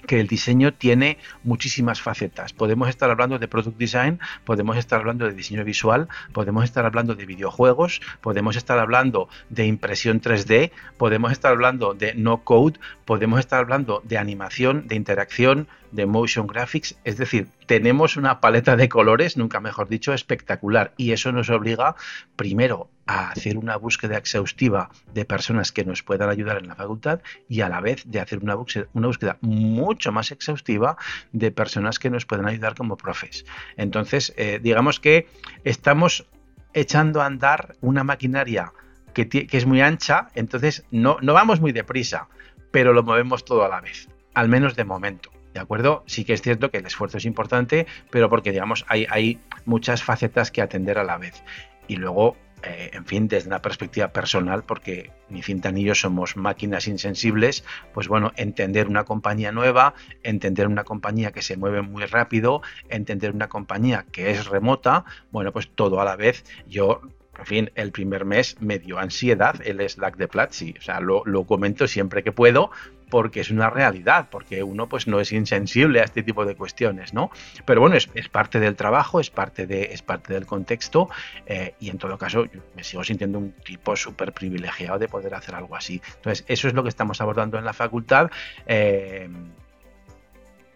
[0.07, 2.53] Que el diseño tiene muchísimas facetas.
[2.53, 7.15] Podemos estar hablando de product design, podemos estar hablando de diseño visual, podemos estar hablando
[7.15, 13.41] de videojuegos, podemos estar hablando de impresión 3D, podemos estar hablando de no code, podemos
[13.41, 18.91] estar hablando de animación, de interacción, de motion graphics, es decir, tenemos una paleta de
[18.91, 21.97] colores, nunca mejor dicho, espectacular y eso nos obliga
[22.37, 27.23] primero a hacer una búsqueda exhaustiva de personas que nos puedan ayudar en la facultad
[27.49, 30.99] y a la vez de hacer una búsqueda, una búsqueda mucho más exhaustiva
[31.33, 33.47] de personas que nos puedan ayudar como profes.
[33.79, 35.29] Entonces, eh, digamos que
[35.65, 36.27] estamos
[36.75, 38.75] echando a andar una maquinaria
[39.15, 42.29] que, es muy ancha, entonces no, no vamos muy deprisa,
[42.71, 45.32] pero lo movemos todo a la vez, al menos de momento.
[45.53, 46.03] ¿De acuerdo?
[46.07, 50.51] Sí que es cierto que el esfuerzo es importante, pero porque, digamos, hay, muchas facetas
[50.51, 51.43] que atender a la vez.
[51.89, 56.37] Y luego, eh, en fin, desde una perspectiva personal, porque ni Cinta ni yo somos
[56.37, 62.07] máquinas insensibles, pues bueno, entender una compañía nueva, entender una compañía que se mueve muy
[62.07, 66.45] rápido, entender una compañía que es remota, bueno, pues todo a la vez.
[66.67, 67.03] Yo
[67.43, 70.77] en fin, el primer mes me dio ansiedad el Slack de Platzi.
[70.79, 72.71] O sea, lo, comento siempre que puedo
[73.11, 77.13] porque es una realidad, porque uno pues no es insensible a este tipo de cuestiones,
[77.13, 77.33] ¿no?
[77.67, 81.11] Pero bueno, es, parte del trabajo, es parte, de, es parte del contexto
[81.47, 85.35] eh, y en todo caso yo me sigo sintiendo un tipo súper privilegiado de poder
[85.35, 86.01] hacer algo así.
[86.15, 88.31] Entonces, eso es lo que estamos abordando en la facultad.
[88.67, 89.29] Eh,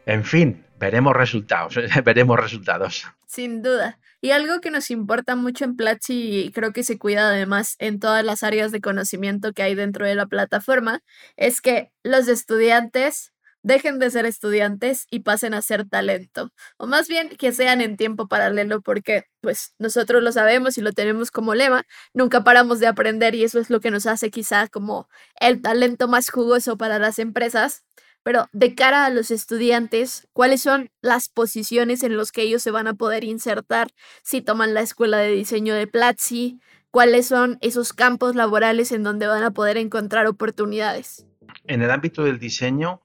[0.05, 3.07] en fin, veremos resultados, veremos resultados.
[3.25, 4.01] Sin duda.
[4.21, 8.01] Y algo que nos importa mucho en Platzi y creo que se cuida además en
[8.01, 11.01] todas las áreas de conocimiento que hay dentro de la plataforma
[11.37, 13.33] es que los estudiantes
[13.67, 16.53] dejen de ser estudiantes y pasen a ser talento.
[16.77, 20.93] O más bien que sean en tiempo paralelo porque pues nosotros lo sabemos y lo
[20.93, 24.69] tenemos como lema, nunca paramos de aprender y eso es lo que nos hace quizá
[24.69, 25.09] como
[25.41, 27.85] el talento más jugoso para las empresas
[28.27, 32.73] pero de cara a los estudiantes, ¿cuáles son las posiciones en las que ellos se
[32.73, 33.87] van a poder insertar
[34.25, 36.59] si toman la escuela de diseño de Platzi?
[36.91, 41.25] ¿Cuáles son esos campos laborales en donde van a poder encontrar oportunidades?
[41.69, 43.01] En el ámbito del diseño,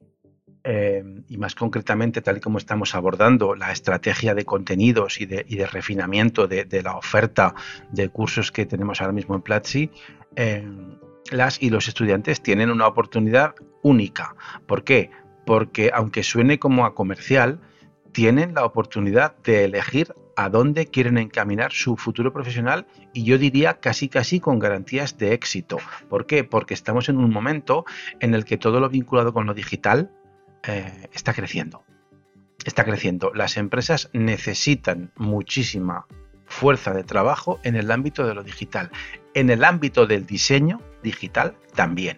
[0.64, 5.70] eh, y más concretamente, tal y como estamos abordando, la estrategia de contenidos y de,
[5.72, 7.54] refinamiento de, la oferta
[7.92, 9.92] de cursos que tenemos ahora mismo en Platzi,
[10.36, 10.68] eh,
[11.30, 14.36] las y los estudiantes tienen una oportunidad única.
[14.66, 15.12] ¿Por qué?
[15.46, 17.60] Porque aunque suene como a comercial,
[18.12, 23.80] tienen la oportunidad de elegir a dónde quieren encaminar su futuro profesional y yo diría
[23.80, 25.78] casi casi con garantías de éxito.
[26.10, 26.44] ¿Por qué?
[26.44, 27.86] Porque estamos en un momento
[28.20, 30.12] en el que todo lo vinculado con lo digital
[30.64, 31.84] eh, está creciendo.
[32.66, 33.32] Está creciendo.
[33.34, 36.06] Las empresas necesitan muchísima
[36.46, 38.92] fuerza de trabajo en el ámbito de lo digital.
[39.34, 42.18] En el ámbito del diseño digital también.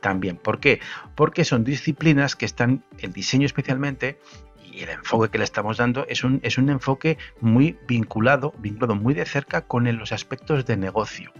[0.00, 0.36] También.
[0.36, 0.80] ¿Por qué?
[1.14, 4.18] Porque son disciplinas que están, el diseño especialmente,
[4.64, 8.94] y el enfoque que le estamos dando es un, es un enfoque muy vinculado, vinculado
[8.94, 11.32] muy de cerca con los aspectos de negocio.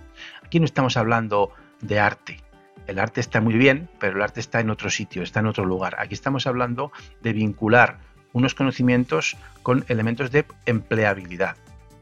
[0.43, 2.41] Aquí no estamos hablando de arte.
[2.89, 5.67] El arte está muy bien, pero el arte está en otro sitio, está en otro
[5.67, 5.97] lugar.
[5.99, 6.91] Aquí estamos hablando
[7.21, 7.99] de vincular
[8.33, 11.57] unos conocimientos con elementos de empleabilidad.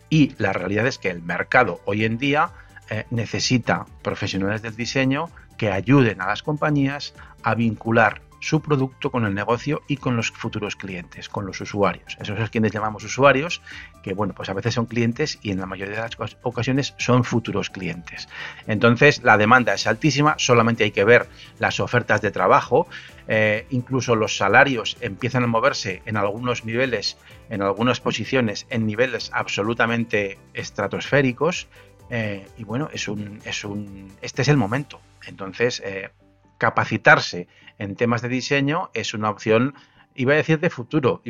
[0.09, 2.53] Y la realidad es que el mercado hoy en día
[2.91, 9.25] eh, necesita profesionales del diseño que ayuden a las compañías a vincular su producto con
[9.25, 12.17] el negocio y con los futuros clientes, con los usuarios.
[12.21, 13.63] Esos son quienes llamamos usuarios,
[14.03, 17.25] que bueno, pues a veces son clientes y en la mayoría de las ocasiones son
[17.25, 18.29] futuros clientes.
[18.67, 21.27] Entonces la demanda es altísima, solamente hay que ver
[21.59, 22.87] las ofertas de trabajo,
[23.27, 27.17] eh, incluso los salarios empiezan a moverse en algunos niveles,
[27.51, 31.67] en algunas posiciones, en niveles absolutamente estratosféricos.
[32.11, 35.01] Eh, y bueno, es un, es un, este es el momento.
[35.27, 36.11] Entonces, eh,
[36.59, 37.49] capacitarse
[37.79, 39.75] en temas de diseño es una opción
[40.17, 41.23] iba a decir de futuro,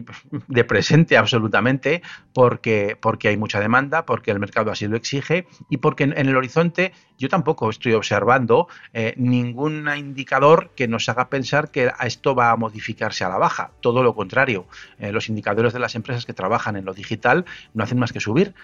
[0.49, 5.79] de presente absolutamente, porque, porque hay mucha demanda, porque el mercado así lo exige y
[5.79, 11.71] porque en, el horizonte yo tampoco estoy observando eh, ningún indicador que nos haga pensar
[11.71, 13.73] que esto va a modificarse a la baja.
[13.81, 14.67] Todo lo contrario,
[14.99, 18.21] eh, los indicadores de las empresas que trabajan en lo digital no hacen más que
[18.21, 18.55] subir.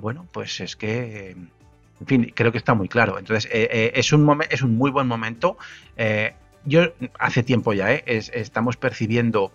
[0.00, 1.36] bueno, pues es que
[2.00, 3.18] en fin, creo que está muy claro.
[3.18, 5.58] Entonces, eh, eh, es, un es un muy buen momento.
[5.96, 9.52] Eh, yo hace tiempo ya estamos percibiendo,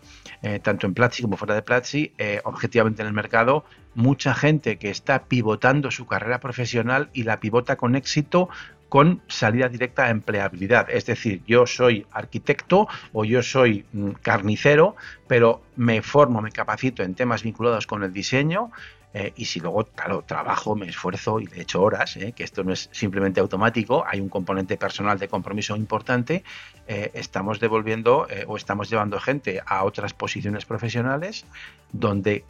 [0.63, 5.23] tanto en Platzi como fuera de Platzi, objetivamente en el mercado, mucha gente que está
[5.23, 8.49] pivotando su carrera profesional y la pivota con éxito
[8.89, 10.89] con salida directa a empleabilidad.
[10.89, 14.95] Es decir, yo soy arquitecto o yo soy mm, carnicero,
[15.27, 18.71] pero me formo, me capacito en temas vinculados con el diseño,
[19.17, 22.65] eh, y si luego, claro, trabajo, me esfuerzo y le echo horas, eh, que esto
[22.65, 26.43] no es simplemente automático, hay un componente personal de compromiso importante,
[26.85, 31.45] eh, estamos devolviendo o estamos llevando gente a otras posiciones profesionales
[31.93, 32.43] donde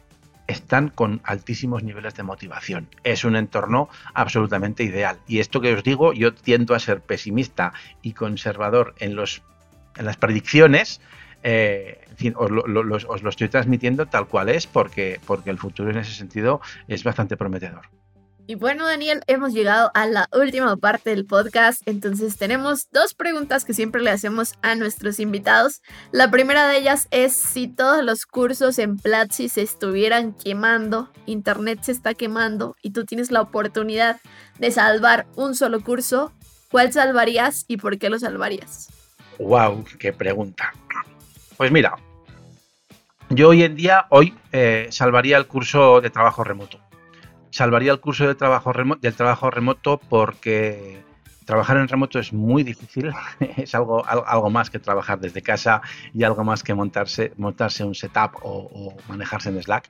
[0.48, 2.88] están con altísimos niveles de motivación.
[3.04, 5.20] Es un entorno absolutamente ideal.
[5.28, 9.42] Y esto que os digo, yo tiendo a ser pesimista y conservador en, los,
[9.96, 11.00] en las predicciones,
[12.16, 16.12] en fin, os lo, estoy transmitiendo tal cual es porque, porque el futuro en ese
[16.12, 17.82] sentido es bastante prometedor.
[18.46, 23.66] Y bueno, Daniel, hemos llegado a la última parte del podcast, entonces tenemos dos preguntas
[23.66, 25.82] que siempre le hacemos a nuestros invitados.
[26.10, 31.80] La primera de ellas es si todos los cursos en Platzi se estuvieran quemando, Internet
[31.82, 34.20] se está quemando y tú tienes la oportunidad
[34.58, 36.32] de salvar un solo curso,
[36.70, 38.88] ¿cuál salvarías y por qué lo salvarías?
[39.38, 39.84] ¡Wow!
[39.98, 40.72] ¡Qué pregunta!
[41.56, 41.96] Pues mira,
[43.30, 46.80] yo hoy en día, hoy, eh, salvaría el curso de trabajo remoto
[47.56, 48.70] salvaría el curso de trabajo
[49.00, 51.02] del trabajo remoto porque
[51.46, 53.12] trabajar en remoto es muy difícil,
[53.56, 55.80] es algo, algo más que trabajar desde casa
[56.12, 59.88] y algo más que montarse, montarse un setup o, manejarse en Slack.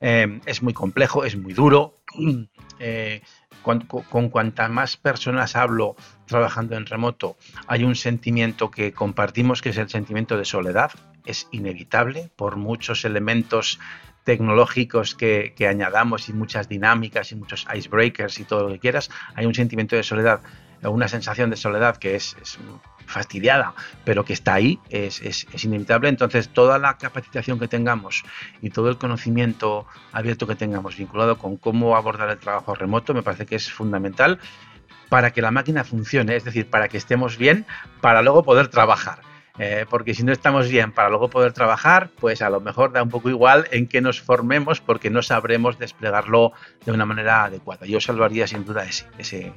[0.00, 2.00] Em, es muy complejo, es muy duro.
[2.80, 3.22] Eh,
[3.64, 5.96] con, con, cuantas más personas hablo
[6.26, 7.36] trabajando en remoto,
[7.66, 10.92] hay un sentimiento que compartimos que es el sentimiento de soledad.
[11.26, 13.80] Es inevitable por muchos elementos
[14.24, 19.46] tecnológicos que, añadamos y muchas dinámicas y muchos icebreakers y todo lo que quieras, hay
[19.46, 20.40] un sentimiento de soledad,
[20.82, 22.36] una sensación de soledad que es,
[23.06, 23.74] fastidiada,
[24.04, 26.08] pero que está ahí, es, es, inevitable.
[26.08, 28.24] Entonces, toda la capacitación que tengamos
[28.62, 33.22] y todo el conocimiento abierto que tengamos vinculado con cómo abordar el trabajo remoto, me
[33.22, 34.38] parece que es fundamental
[35.08, 37.66] para que la máquina funcione, es decir, para que estemos bien,
[38.00, 39.20] para luego poder trabajar.
[39.58, 43.04] Eh, porque si no estamos bien para luego poder trabajar, pues a lo mejor da
[43.04, 46.52] un poco igual en que nos formemos porque no sabremos desplegarlo
[46.84, 47.86] de una manera adecuada.
[47.86, 49.52] Yo salvaría sin duda ese.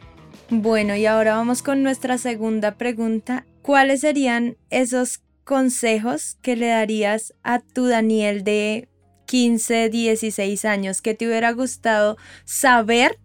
[0.49, 3.45] Bueno, y ahora vamos con nuestra segunda pregunta.
[3.61, 8.87] ¿Cuáles serían esos consejos que le darías a tu Daniel de
[9.25, 13.19] 15, 16 años que te hubiera gustado saber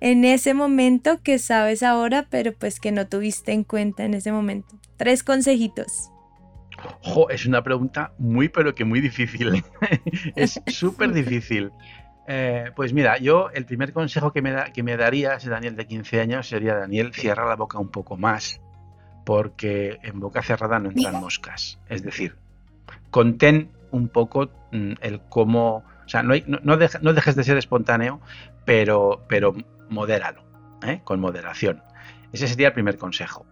[0.00, 4.32] en ese momento que sabes ahora, pero pues que no tuviste en cuenta en ese
[4.32, 4.78] momento?
[4.96, 6.10] Tres consejitos.
[7.30, 9.62] es una pregunta muy, pero que muy difícil.
[10.36, 11.70] es súper difícil.
[12.28, 15.76] Eh, pues mira, yo el primer consejo que me, da, que me daría ese Daniel
[15.76, 18.60] de 15 años sería, Daniel, cierra la boca un poco más,
[19.24, 21.78] porque en boca cerrada no entran moscas.
[21.88, 22.36] Es decir,
[23.10, 28.20] contén un poco mm, el cómo, o sea, no, no, dejes de ser espontáneo,
[28.64, 29.54] pero, pero
[29.88, 30.42] modéralo,
[30.84, 31.00] ¿eh?
[31.04, 31.82] con moderación.
[32.32, 33.46] Ese sería el primer consejo.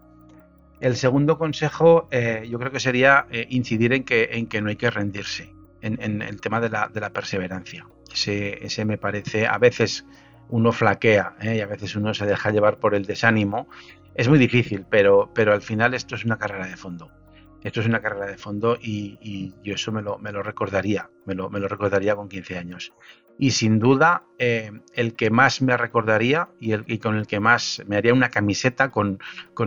[0.80, 4.76] El segundo consejo eh, yo creo que sería incidir en que, en que no hay
[4.76, 7.86] que rendirse, en, el tema de la, perseverancia.
[8.14, 10.06] Ese, me parece, a veces
[10.48, 13.68] uno flaquea y a veces uno se deja llevar por el desánimo.
[14.14, 17.10] Es muy difícil, pero, pero al final esto es una carrera de fondo.
[17.64, 21.34] Esto es una carrera de fondo y, yo eso me lo, me lo recordaría, me
[21.34, 22.92] lo, me lo recordaría con 15 años.
[23.38, 27.82] Y sin duda, eh, el que más me recordaría y, el, con el que más
[27.86, 29.18] me haría una camiseta con,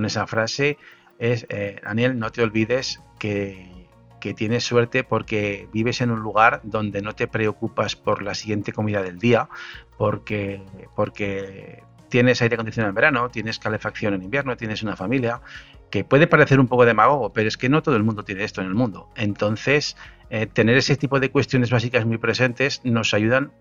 [0.06, 0.78] esa frase
[1.18, 3.87] es, eh, Daniel, no te olvides que,
[4.34, 9.02] tienes suerte porque vives en un lugar donde no te preocupas por la siguiente comida
[9.02, 9.50] del día,
[9.98, 10.62] porque,
[10.96, 15.42] porque tienes aire acondicionado en verano, tienes calefacción en invierno, tienes una familia,
[15.90, 18.62] que puede parecer un poco demagogo, pero es que no todo el mundo tiene esto
[18.62, 19.10] en el mundo.
[19.16, 19.96] Entonces,
[20.30, 23.52] eh, tener ese tipo de cuestiones básicas muy presentes nos ayudan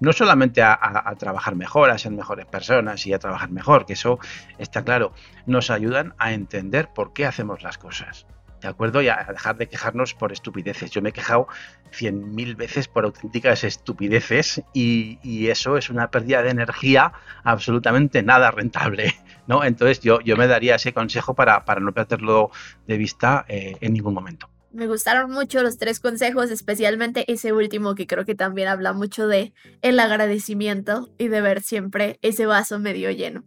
[0.00, 4.18] no solamente a, trabajar mejor, a ser mejores personas y a trabajar mejor, que eso
[4.58, 5.12] está claro,
[5.46, 8.26] nos ayudan a entender por qué hacemos las cosas.
[8.64, 9.02] ¿De acuerdo?
[9.02, 10.90] Y a dejar de quejarnos por estupideces.
[10.90, 11.48] Yo me he quejado
[11.90, 17.12] cien mil veces por auténticas estupideces y, eso es una pérdida de energía
[17.42, 19.14] absolutamente nada rentable.
[19.46, 19.64] ¿no?
[19.64, 22.52] Entonces yo, yo me daría ese consejo para, no perderlo
[22.86, 24.48] de vista eh, en ningún momento.
[24.72, 29.28] Me gustaron mucho los tres consejos, especialmente ese último que creo que también habla mucho
[29.28, 29.52] de
[29.82, 33.44] el agradecimiento y de ver siempre ese vaso medio lleno.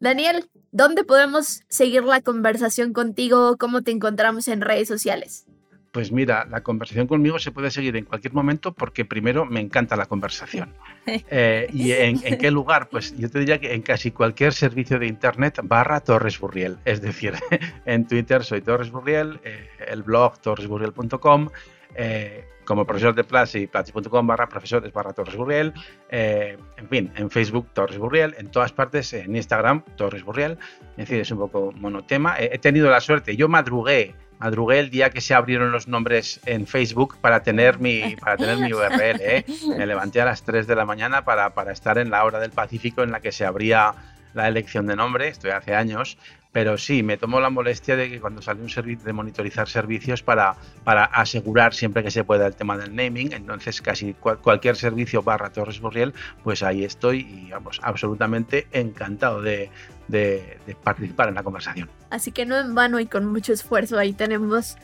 [0.00, 3.56] Daniel, ¿dónde podemos seguir la conversación contigo?
[3.58, 5.46] ¿Cómo te encontramos en redes sociales?
[5.92, 9.94] Pues mira, la conversación conmigo se puede seguir en cualquier momento porque primero me encanta
[9.94, 10.74] la conversación.
[11.34, 12.88] Eh, ¿Y en, qué lugar?
[12.88, 16.78] Pues yo te diría que en casi cualquier servicio de internet barra Torres Burriel.
[16.84, 17.34] Es decir,
[17.86, 21.48] en Twitter soy Torres Burriel, eh, el blog torresburriel.com,
[21.94, 25.72] eh, como profesor de Platzi, platzi.com barra profesores barra Torres Burriel,
[26.10, 30.58] en fin, en Facebook Torres Burriel, en todas partes, en Instagram Torres Burriel.
[30.96, 32.36] Es es un poco monotema.
[32.38, 36.66] he tenido la suerte, yo madrugué madrugué el día que se abrieron los nombres en
[36.66, 39.20] Facebook para tener mi, para tener mi URL.
[39.20, 39.44] ¿eh?
[39.78, 42.50] Me levanté a las 3 de la mañana para, para estar en la hora del
[42.50, 43.94] Pacífico en la que se abría
[44.34, 46.18] la elección de nombre, estoy hace años,
[46.52, 50.22] pero sí, me tomo la molestia de que cuando sale un servicio de monitorizar servicios
[50.22, 55.22] para, para asegurar siempre que se pueda el tema del naming, entonces casi cualquier servicio
[55.22, 56.12] barra Torres Borriel,
[56.44, 59.70] pues ahí estoy y vamos, absolutamente encantado de,
[60.08, 61.88] de, participar en la conversación.
[62.10, 64.76] Así que no en vano y con mucho esfuerzo ahí tenemos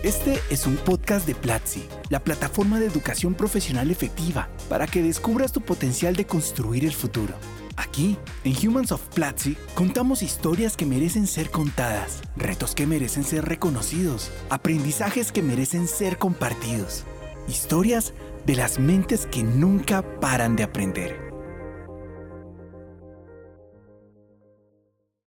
[0.05, 5.51] Este es un podcast de Platzi, la plataforma de educación profesional efectiva para que descubras
[5.51, 7.35] tu potencial de construir el futuro.
[7.77, 13.45] Aquí, en Humans of Platzi, contamos historias que merecen ser contadas, retos que merecen ser
[13.45, 17.05] reconocidos, aprendizajes que merecen ser compartidos,
[17.49, 18.13] historias
[18.47, 21.22] de las mentes que nunca paran de aprender.